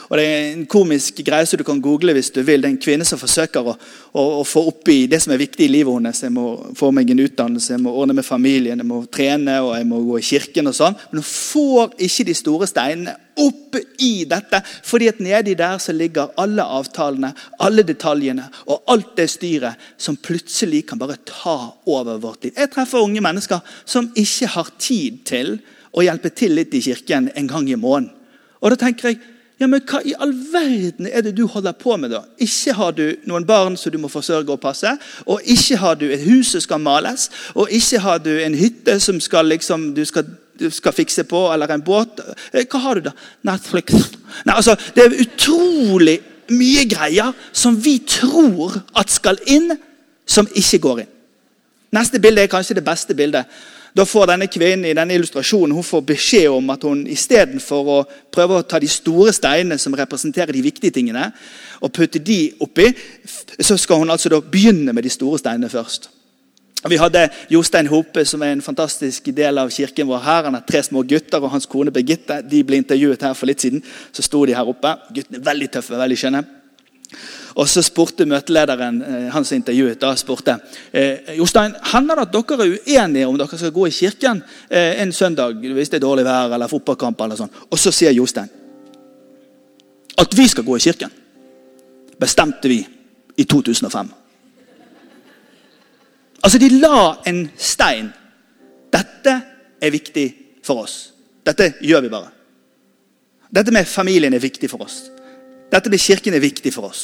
Og 0.09 0.17
Det 0.17 0.25
er 0.25 0.51
en 0.53 0.65
komisk 0.69 1.23
greie 1.25 1.45
som 1.49 1.57
du 1.57 1.63
kan 1.65 1.81
google 1.81 2.13
hvis 2.13 2.31
du 2.33 2.41
vil. 2.45 2.61
Det 2.61 2.67
er 2.67 2.73
en 2.75 2.81
kvinne 2.81 3.05
som 3.07 3.19
forsøker 3.19 3.65
å, 3.65 3.73
å, 4.13 4.23
å 4.41 4.43
få 4.45 4.65
opp 4.69 4.89
i 4.91 5.05
det 5.09 5.19
som 5.23 5.33
er 5.33 5.41
viktig 5.41 5.65
i 5.65 5.71
livet 5.71 5.95
hennes. 5.97 6.23
Jeg 6.25 6.33
må 6.35 6.47
få 6.77 6.91
meg 6.93 7.09
en 7.09 7.23
utdannelse, 7.23 7.73
jeg 7.73 7.81
må 7.81 7.95
ordne 7.97 8.17
med 8.19 8.27
familien, 8.27 8.77
jeg 8.77 8.89
må 8.89 9.03
trene 9.09 9.59
og 9.63 9.73
jeg 9.77 9.87
må 9.89 10.03
gå 10.05 10.19
i 10.19 10.27
kirken. 10.27 10.69
og 10.69 10.77
sånn. 10.77 10.97
Men 11.11 11.23
hun 11.23 11.29
får 11.29 11.95
ikke 12.09 12.27
de 12.29 12.37
store 12.37 12.69
steinene 12.69 13.15
opp 13.41 13.79
i 14.05 14.11
dette. 14.29 14.61
fordi 14.85 15.07
at 15.09 15.19
nedi 15.23 15.55
der 15.57 15.79
så 15.81 15.95
ligger 15.97 16.35
alle 16.37 16.61
avtalene, 16.61 17.33
alle 17.59 17.81
detaljene 17.83 18.45
og 18.67 18.83
alt 18.87 19.15
det 19.17 19.29
styret 19.33 19.81
som 19.97 20.15
plutselig 20.17 20.85
kan 20.87 21.01
bare 21.01 21.17
ta 21.25 21.73
over 21.85 22.19
vårt 22.21 22.43
liv. 22.43 22.53
Jeg 22.57 22.69
treffer 22.69 23.01
unge 23.01 23.21
mennesker 23.21 23.59
som 23.85 24.11
ikke 24.13 24.51
har 24.53 24.69
tid 24.77 25.23
til 25.25 25.57
å 25.93 26.03
hjelpe 26.05 26.31
til 26.33 26.55
litt 26.57 26.73
i 26.73 26.81
kirken 26.81 27.29
en 27.35 27.47
gang 27.49 27.69
i 27.69 27.77
måneden. 27.77 28.11
Og 28.63 28.73
da 28.73 28.79
tenker 28.85 29.11
jeg, 29.11 29.21
ja, 29.61 29.67
men 29.69 29.83
Hva 29.87 30.01
i 30.03 30.15
all 30.19 30.33
verden 30.51 31.07
er 31.07 31.21
det 31.23 31.35
du 31.37 31.45
holder 31.47 31.75
på 31.77 31.95
med? 31.97 32.11
da? 32.11 32.23
Ikke 32.41 32.73
har 32.75 32.95
du 32.97 33.03
noen 33.29 33.45
barn 33.47 33.77
som 33.79 33.93
du 33.93 33.99
må 34.01 34.09
forsørge 34.11 34.51
og 34.51 34.59
passe. 34.59 34.89
Og 35.29 35.45
ikke 35.45 35.77
har 35.79 35.95
du 35.99 36.07
et 36.09 36.25
hus 36.25 36.51
som 36.51 36.63
skal 36.63 36.81
males. 36.83 37.29
Og 37.55 37.71
ikke 37.71 38.01
har 38.03 38.19
du 38.25 38.31
en 38.33 38.57
hytte 38.57 38.97
som 38.99 39.21
skal, 39.23 39.47
liksom, 39.53 39.91
du, 39.95 40.03
skal, 40.09 40.25
du 40.59 40.67
skal 40.73 40.95
fikse 40.97 41.23
på, 41.29 41.45
eller 41.53 41.71
en 41.71 41.85
båt. 41.85 42.19
Eh, 42.51 42.65
hva 42.65 42.81
har 42.87 42.99
du 42.99 43.07
da? 43.07 43.15
Netflix. 43.47 43.93
Nei, 44.43 44.57
altså, 44.57 44.75
Det 44.95 45.05
er 45.05 45.19
utrolig 45.21 46.17
mye 46.51 46.83
greier 46.89 47.31
som 47.55 47.77
vi 47.79 47.99
tror 48.03 48.81
at 48.99 49.13
skal 49.13 49.39
inn, 49.47 49.77
som 50.27 50.49
ikke 50.49 50.81
går 50.83 51.05
inn. 51.05 51.13
Neste 51.93 52.19
bilde 52.19 52.41
er 52.41 52.51
kanskje 52.51 52.81
det 52.81 52.85
beste 52.87 53.15
bildet. 53.15 53.45
Da 53.93 54.05
får 54.09 54.31
denne 54.31 54.47
kvinnen 54.49 54.87
i 54.89 54.95
denne 54.97 55.13
illustrasjonen 55.13 55.75
hun 55.77 55.85
får 55.85 56.01
beskjed 56.07 56.49
om 56.49 56.71
at 56.73 56.85
hun 56.87 57.03
istedenfor 57.13 57.91
å 57.93 57.99
prøve 58.33 58.57
å 58.57 58.65
ta 58.65 58.79
de 58.81 58.89
store 58.89 59.33
steinene 59.35 59.77
som 59.81 59.93
representerer 59.97 60.55
de 60.55 60.63
viktige 60.65 60.95
tingene, 60.95 61.29
og 61.83 61.93
putte 61.93 62.19
de 62.19 62.39
oppi, 62.63 62.89
så 63.59 63.77
skal 63.77 64.01
hun 64.01 64.13
altså 64.13 64.33
da 64.33 64.41
begynne 64.41 64.95
med 64.95 65.05
de 65.05 65.13
store 65.13 65.41
steinene 65.41 65.69
først. 65.69 66.09
Vi 66.89 66.97
hadde 66.99 67.29
Jostein 67.53 67.87
Hope, 67.87 68.25
som 68.27 68.41
er 68.43 68.57
en 68.57 68.65
fantastisk 68.65 69.29
del 69.31 69.61
av 69.61 69.69
kirken 69.71 70.09
vår 70.09 70.25
her. 70.25 70.49
Han 70.49 70.57
har 70.57 70.65
tre 70.67 70.81
små 70.83 71.05
gutter 71.07 71.39
og 71.39 71.53
hans 71.53 71.69
kone 71.69 71.93
Birgitte. 71.95 72.41
De 72.43 72.59
ble 72.67 72.81
intervjuet 72.81 73.23
her 73.23 73.37
for 73.39 73.47
litt 73.47 73.63
siden. 73.63 73.79
Så 74.11 74.25
sto 74.25 74.41
de 74.43 74.57
her 74.57 74.67
oppe. 74.67 74.91
Guttene 75.15 75.39
er 75.39 75.45
veldig 75.47 75.69
tøffe, 75.77 75.95
veldig 76.01 76.17
skjønne. 76.19 76.43
Og 77.53 77.69
så 77.69 77.83
spurte 77.85 78.25
møtelederen 78.25 79.01
eh, 79.05 79.27
han 79.33 79.45
som 79.45 79.59
intervjuet, 79.59 79.99
da, 80.01 80.13
spurte 80.17 80.55
eh, 80.91 81.35
Jostein, 81.37 81.75
hender 81.91 82.17
det 82.17 82.25
at 82.25 82.33
dere 82.33 82.65
er 82.65 82.73
uenige 82.79 83.29
om 83.29 83.37
dere 83.37 83.59
skal 83.59 83.75
gå 83.75 83.85
i 83.87 83.93
kirken 83.93 84.41
eh, 84.69 85.01
en 85.03 85.13
søndag 85.13 85.61
hvis 85.61 85.93
det 85.93 85.99
er 85.99 86.05
dårlig 86.05 86.25
vær 86.25 86.55
eller 86.55 86.71
fotballkamp. 86.71 87.21
eller 87.21 87.37
sånn. 87.37 87.53
Og 87.69 87.79
så 87.79 87.93
sier 87.93 88.15
Jostein 88.15 88.49
at 90.17 90.35
vi 90.37 90.47
skal 90.47 90.65
gå 90.65 90.75
i 90.77 90.83
kirken, 90.83 91.13
bestemte 92.21 92.69
vi 92.69 92.83
i 93.37 93.45
2005. 93.49 94.11
Altså, 96.43 96.59
de 96.59 96.69
la 96.75 97.15
en 97.25 97.47
stein. 97.57 98.11
Dette 98.93 99.33
er 99.81 99.93
viktig 99.93 100.25
for 100.63 100.83
oss. 100.83 100.97
Dette 101.43 101.73
gjør 101.81 102.03
vi 102.05 102.11
bare. 102.13 102.29
Dette 103.53 103.73
med 103.73 103.87
familien 103.89 104.33
er 104.33 104.43
viktig 104.43 104.69
for 104.69 104.85
oss. 104.85 105.05
Dette 105.71 105.89
med 105.89 106.01
kirken 106.01 106.35
er 106.35 106.43
viktig 106.43 106.73
for 106.73 106.89
oss. 106.89 107.03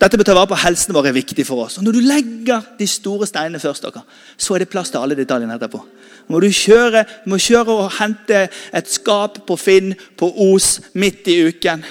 Dette 0.00 0.18
med 0.18 0.24
å 0.24 0.30
ta 0.30 0.34
vare 0.34 0.50
på 0.50 0.60
helsen 0.64 0.94
vår 0.96 1.10
er 1.10 1.14
viktig 1.14 1.44
for 1.46 1.66
oss. 1.66 1.78
Og 1.78 1.84
Når 1.86 1.94
du 1.94 2.00
legger 2.06 2.64
de 2.78 2.86
store 2.90 3.26
steinene 3.28 3.60
først, 3.62 3.84
dere, 3.84 4.02
så 4.36 4.54
er 4.54 4.62
det 4.64 4.70
plass 4.72 4.90
til 4.90 5.02
alle 5.02 5.18
detaljene 5.18 5.54
etterpå. 5.58 5.82
Må 6.32 6.40
du, 6.42 6.48
kjøre, 6.54 7.04
du 7.24 7.30
må 7.30 7.38
kjøre 7.42 7.76
og 7.84 7.92
hente 7.98 8.46
et 8.48 8.90
skap 8.90 9.42
på 9.46 9.56
Finn 9.58 9.92
på 10.18 10.30
Os 10.50 10.78
midt 10.94 11.28
i 11.30 11.38
uken. 11.46 11.84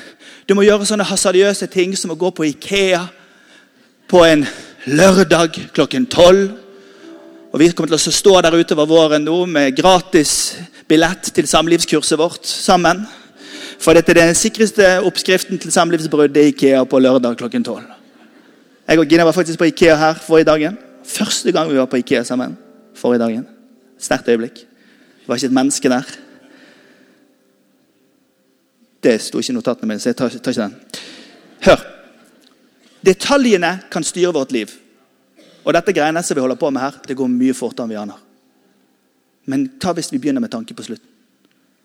Du 0.47 0.55
må 0.57 0.65
gjøre 0.65 0.87
sånne 0.87 1.07
hasardiøse 1.07 1.69
ting 1.71 1.95
som 1.95 2.11
å 2.11 2.19
gå 2.19 2.31
på 2.35 2.47
Ikea 2.49 3.05
på 4.11 4.25
en 4.27 4.43
lørdag 4.91 5.59
klokken 5.75 6.07
tolv. 6.11 6.49
Og 7.51 7.59
Vi 7.59 7.71
kommer 7.75 7.91
til 7.91 7.99
å 8.11 8.15
stå 8.15 8.37
der 8.41 8.59
utover 8.59 8.87
våren 8.87 9.25
nå 9.27 9.45
med 9.45 9.75
gratis 9.75 10.55
billett 10.87 11.31
til 11.35 11.47
samlivskurset 11.47 12.19
vårt 12.19 12.47
sammen. 12.47 13.05
For 13.81 13.97
dette 13.97 14.13
er 14.13 14.19
den 14.27 14.37
sikreste 14.37 14.85
oppskriften 15.01 15.57
til 15.59 15.73
samlivsbrudd 15.73 16.35
i 16.37 16.51
Ikea 16.51 16.83
på 16.85 16.99
lørdag 17.01 17.39
klokken 17.39 17.63
tolv. 17.65 17.87
Jeg 18.87 18.99
og 18.99 19.07
Gina 19.09 19.23
var 19.25 19.33
faktisk 19.33 19.57
på 19.57 19.69
Ikea 19.71 19.95
her 19.97 20.19
forrige 20.21 20.45
dagen. 20.51 20.77
Første 21.05 21.51
gang 21.51 21.69
vi 21.71 21.79
var 21.79 21.89
på 21.89 21.97
Ikea 21.97 22.23
sammen. 22.23 22.57
forrige 22.95 23.19
dagen. 23.19 23.47
Sterkt 23.97 24.27
øyeblikk. 24.29 24.53
Det 24.53 25.27
var 25.27 25.35
ikke 25.35 25.45
et 25.45 25.53
menneske 25.53 25.89
der. 25.89 26.03
Det 29.03 29.21
sto 29.21 29.39
ikke 29.39 29.51
i 29.51 29.53
notatene 29.53 29.87
mine, 29.87 29.99
så 29.99 30.09
jeg 30.09 30.15
tar, 30.15 30.29
tar 30.29 30.51
ikke 30.51 30.61
den. 30.61 30.75
Hør. 31.65 31.81
Detaljene 33.05 33.79
kan 33.91 34.03
styre 34.03 34.33
vårt 34.33 34.51
liv. 34.51 34.69
Og 35.65 35.73
dette 35.73 35.93
greiene 35.93 36.21
som 36.23 36.35
vi 36.35 36.41
holder 36.41 36.55
på 36.55 36.69
med 36.69 36.81
her, 36.81 36.99
det 37.07 37.17
går 37.17 37.27
mye 37.27 37.53
fortere 37.53 37.85
enn 37.85 37.89
vi 37.89 37.97
aner. 37.97 38.19
Men 39.45 39.65
ta 39.81 39.93
hvis 39.93 40.11
vi 40.13 40.19
begynner 40.19 40.41
med 40.41 40.51
tanke 40.51 40.73
på 40.73 40.83
slutten. 40.83 41.07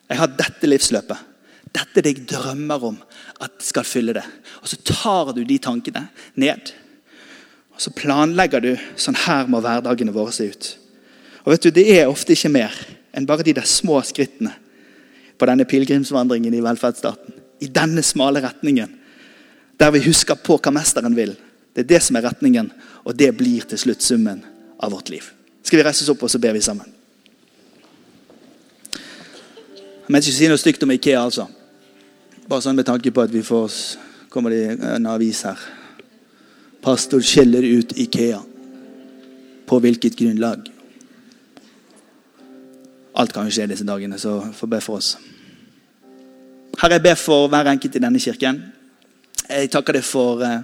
Jeg 0.09 0.19
har 0.19 0.27
dette 0.27 0.69
livsløpet. 0.69 1.36
Dette 1.77 2.03
det 2.03 2.13
jeg 2.15 2.27
drømmer 2.31 2.89
om 2.89 2.99
at 3.45 3.61
skal 3.65 3.85
fylle 3.85 4.15
det. 4.17 4.25
Og 4.63 4.71
så 4.71 4.79
tar 4.81 5.35
du 5.37 5.43
de 5.45 5.59
tankene 5.61 6.07
ned. 6.41 6.73
Og 7.77 7.83
så 7.85 7.93
planlegger 7.93 8.63
du 8.65 8.71
sånn 8.97 9.19
her 9.27 9.51
må 9.53 9.61
hverdagene 9.61 10.15
våre 10.15 10.33
se 10.33 10.49
ut. 10.49 10.69
Og 11.45 11.53
vet 11.53 11.67
du, 11.67 11.71
Det 11.71 11.87
er 11.99 12.09
ofte 12.09 12.33
ikke 12.33 12.55
mer 12.55 12.73
enn 13.13 13.27
bare 13.29 13.45
de 13.45 13.55
der 13.57 13.69
små 13.69 14.01
skrittene 14.05 14.55
på 15.37 15.47
denne 15.49 15.67
pilegrimsvandringen 15.69 16.55
i 16.55 16.63
velferdsstaten. 16.65 17.35
I 17.61 17.69
denne 17.69 18.03
smale 18.03 18.41
retningen. 18.45 18.93
Der 19.77 19.93
vi 19.93 20.05
husker 20.09 20.37
på 20.41 20.57
hva 20.57 20.73
Mesteren 20.73 21.17
vil. 21.17 21.37
Det 21.77 21.85
er 21.85 21.91
det 21.93 22.03
som 22.03 22.17
er 22.17 22.25
retningen, 22.25 22.71
og 23.05 23.17
det 23.17 23.35
blir 23.37 23.67
til 23.69 23.79
slutt 23.79 24.03
summen 24.03 24.41
av 24.81 24.93
vårt 24.93 25.11
liv. 25.13 25.25
Skal 25.63 25.81
vi 25.81 25.85
reise 25.85 26.05
oss 26.05 26.13
opp 26.13 26.23
og 26.25 26.33
så 26.33 26.41
ber 26.41 26.57
vi 26.57 26.65
sammen? 26.65 26.89
Jeg 30.07 30.15
mente 30.15 30.31
ikke 30.31 30.39
si 30.39 30.49
noe 30.49 30.61
stygt 30.61 30.85
om 30.87 30.93
Ikea, 30.95 31.21
altså. 31.21 31.49
Bare 32.47 32.63
sånn 32.63 32.77
med 32.79 32.87
tanke 32.87 33.11
på 33.11 33.25
at 33.27 33.33
vi 33.35 33.41
får 33.43 33.75
kommer 34.31 34.53
det 34.55 34.77
en 34.87 35.07
avis 35.11 35.41
her. 35.49 35.59
Pastor 36.85 37.25
skjeller 37.25 37.65
ut 37.67 37.95
Ikea. 37.99 38.39
På 39.67 39.81
hvilket 39.83 40.15
grunnlag? 40.15 40.69
Alt 43.19 43.35
kan 43.35 43.49
jo 43.49 43.57
skje 43.57 43.67
disse 43.73 43.87
dagene, 43.89 44.21
så 44.23 44.39
få 44.55 44.69
be 44.71 44.79
for 44.85 45.01
oss. 45.01 45.17
Herre, 46.79 47.01
jeg 47.01 47.07
ber 47.09 47.19
for 47.19 47.51
hver 47.51 47.73
enkelt 47.73 47.99
i 47.99 48.05
denne 48.05 48.23
kirken. 48.23 48.63
Jeg 49.49 49.73
takker 49.73 49.99
deg 49.99 50.07
for 50.07 50.47
eh, 50.47 50.63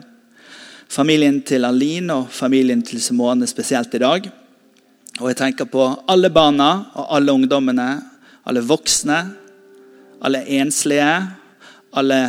familien 0.86 1.42
til 1.42 1.66
Aline 1.66 2.14
og 2.14 2.30
familien 2.30 2.86
til 2.86 3.02
Simone 3.02 3.48
spesielt 3.50 3.98
i 3.98 4.04
dag. 4.04 4.30
Og 5.18 5.28
jeg 5.32 5.40
tenker 5.40 5.66
på 5.66 5.90
alle 6.06 6.30
barna 6.30 6.72
og 6.94 7.10
alle 7.16 7.34
ungdommene, 7.34 7.90
alle 8.46 8.62
voksne, 8.70 9.22
alle 10.22 10.46
enslige, 10.60 11.41
alle 11.92 12.20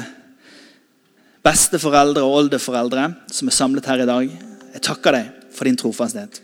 besteforeldre 1.44 2.24
og 2.24 2.40
oldeforeldre 2.44 3.10
som 3.32 3.50
er 3.50 3.56
samlet 3.56 3.88
her 3.90 4.04
i 4.04 4.08
dag. 4.10 4.32
Jeg 4.74 4.86
takker 4.88 5.16
deg 5.16 5.30
for 5.54 5.68
din 5.68 5.78
trofasthet. 5.80 6.40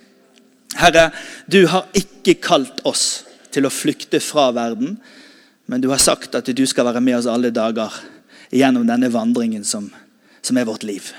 Herre, 0.80 1.10
du 1.50 1.64
har 1.72 1.88
ikke 1.98 2.38
kalt 2.44 2.84
oss 2.88 3.24
til 3.54 3.66
å 3.66 3.74
flykte 3.74 4.22
fra 4.22 4.50
verden, 4.54 4.98
men 5.70 5.82
du 5.82 5.90
har 5.92 6.02
sagt 6.02 6.36
at 6.38 6.50
du 6.54 6.66
skal 6.70 6.88
være 6.90 7.02
med 7.02 7.18
oss 7.18 7.30
alle 7.30 7.52
dager 7.54 7.94
gjennom 8.54 8.86
denne 8.88 9.10
vandringen 9.14 9.66
som, 9.66 9.90
som 10.42 10.58
er 10.58 10.68
vårt 10.70 10.86
liv. 10.86 11.12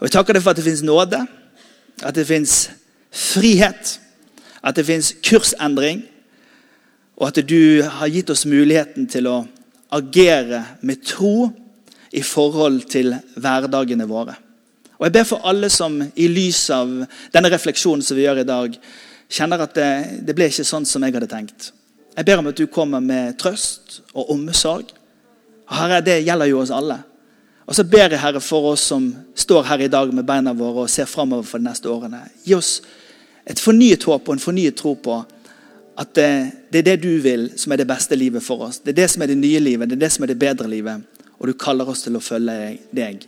Og 0.00 0.08
Jeg 0.08 0.16
takker 0.16 0.36
deg 0.36 0.44
for 0.44 0.52
at 0.52 0.60
det 0.60 0.66
fins 0.66 0.84
nåde, 0.84 1.20
at 2.02 2.16
det 2.16 2.26
fins 2.28 2.56
frihet, 3.12 3.98
at 4.62 4.76
det 4.76 4.86
fins 4.88 5.12
kursendring, 5.24 6.04
og 7.16 7.28
at 7.28 7.42
du 7.46 7.82
har 7.84 8.10
gitt 8.10 8.30
oss 8.32 8.46
muligheten 8.48 9.06
til 9.06 9.28
å 9.30 9.36
agere 9.92 10.62
med 10.80 11.04
tro 11.04 11.50
i 12.12 12.22
forhold 12.24 12.82
til 12.92 13.14
hverdagene 13.36 14.08
våre. 14.08 14.34
Og 14.98 15.06
Jeg 15.06 15.12
ber 15.12 15.24
for 15.26 15.46
alle 15.48 15.68
som 15.72 15.96
i 16.02 16.26
lys 16.30 16.70
av 16.70 16.90
denne 17.34 17.50
refleksjonen 17.50 18.04
som 18.06 18.16
vi 18.16 18.26
gjør 18.26 18.42
i 18.42 18.48
dag, 18.48 18.76
kjenner 19.32 19.64
at 19.64 19.74
det, 19.74 19.92
det 20.26 20.34
ble 20.36 20.46
ikke 20.50 20.66
sånn 20.68 20.86
som 20.86 21.02
jeg 21.02 21.16
hadde 21.16 21.30
tenkt. 21.30 21.72
Jeg 22.12 22.28
ber 22.28 22.42
om 22.42 22.50
at 22.50 22.58
du 22.60 22.68
kommer 22.68 23.00
med 23.00 23.38
trøst 23.40 24.02
og 24.12 24.30
omsorg. 24.34 24.92
Herre, 25.72 26.02
Det 26.04 26.20
gjelder 26.22 26.50
jo 26.50 26.60
oss 26.60 26.70
alle. 26.70 26.98
Og 27.66 27.74
så 27.74 27.84
ber 27.88 28.10
jeg 28.10 28.20
Herre 28.20 28.40
for 28.44 28.72
oss 28.74 28.84
som 28.92 29.06
står 29.34 29.64
her 29.70 29.80
i 29.86 29.88
dag 29.88 30.12
med 30.12 30.26
beina 30.28 30.52
våre 30.52 30.84
og 30.84 30.90
ser 30.90 31.08
framover 31.08 31.46
for 31.48 31.58
de 31.58 31.70
neste 31.70 31.88
årene. 31.88 32.20
Gi 32.44 32.54
oss 32.54 32.82
et 33.48 33.58
fornyet 33.58 34.04
håp 34.04 34.28
og 34.28 34.36
en 34.36 34.42
fornyet 34.42 34.76
tro 34.76 34.94
på 34.94 35.22
At 35.96 36.14
det, 36.14 36.50
det 36.72 36.78
er 36.78 36.86
det 36.92 37.00
du 37.02 37.18
vil, 37.20 37.50
som 37.56 37.72
er 37.72 37.82
det 37.82 37.88
beste 37.90 38.16
livet 38.16 38.44
for 38.44 38.68
oss. 38.68 38.80
Det 38.80 38.94
er 38.94 39.02
det 39.02 39.10
som 39.12 39.22
er 39.22 39.32
det 39.32 39.40
nye 39.40 39.60
livet, 39.60 39.90
det 39.90 39.98
er 39.98 40.06
det 40.06 40.12
som 40.14 40.24
er 40.24 40.32
det 40.32 40.40
bedre 40.40 40.68
livet. 40.70 41.04
Og 41.38 41.50
du 41.50 41.56
kaller 41.58 41.88
oss 41.88 42.04
til 42.06 42.16
å 42.16 42.22
følge 42.22 42.78
deg. 42.94 43.26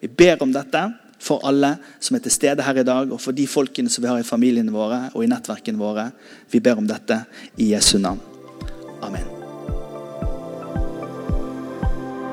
Vi 0.00 0.08
ber 0.12 0.42
om 0.44 0.52
dette 0.54 0.84
for 1.18 1.42
alle 1.48 1.76
som 1.98 2.18
er 2.18 2.22
til 2.26 2.34
stede 2.34 2.62
her 2.62 2.78
i 2.78 2.86
dag, 2.86 3.10
og 3.10 3.20
for 3.20 3.34
de 3.34 3.46
folkene 3.48 3.90
som 3.90 4.04
vi 4.04 4.10
har 4.10 4.20
i 4.20 4.26
familiene 4.26 4.74
våre 4.74 5.06
og 5.14 5.24
i 5.24 5.30
nettverkene 5.30 5.80
våre. 5.80 6.10
Vi 6.52 6.60
ber 6.60 6.78
om 6.78 6.86
dette 6.86 7.22
i 7.56 7.72
Jesu 7.72 7.96
navn. 7.98 8.20
Amen. 9.02 9.32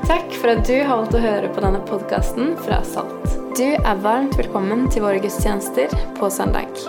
Takk 0.03 0.35
for 0.35 0.51
at 0.51 0.67
du 0.67 0.75
har 0.75 0.99
valgt 0.99 1.15
å 1.15 1.23
høre 1.23 1.49
på 1.55 1.63
denne 1.63 1.79
podkasten 1.87 2.53
fra 2.65 2.83
Salt. 2.85 3.39
Du 3.57 3.65
er 3.79 4.03
varmt 4.03 4.35
velkommen 4.37 4.89
til 4.91 5.07
våre 5.07 5.23
gudstjenester 5.23 5.93
på 6.19 6.29
søndag. 6.33 6.83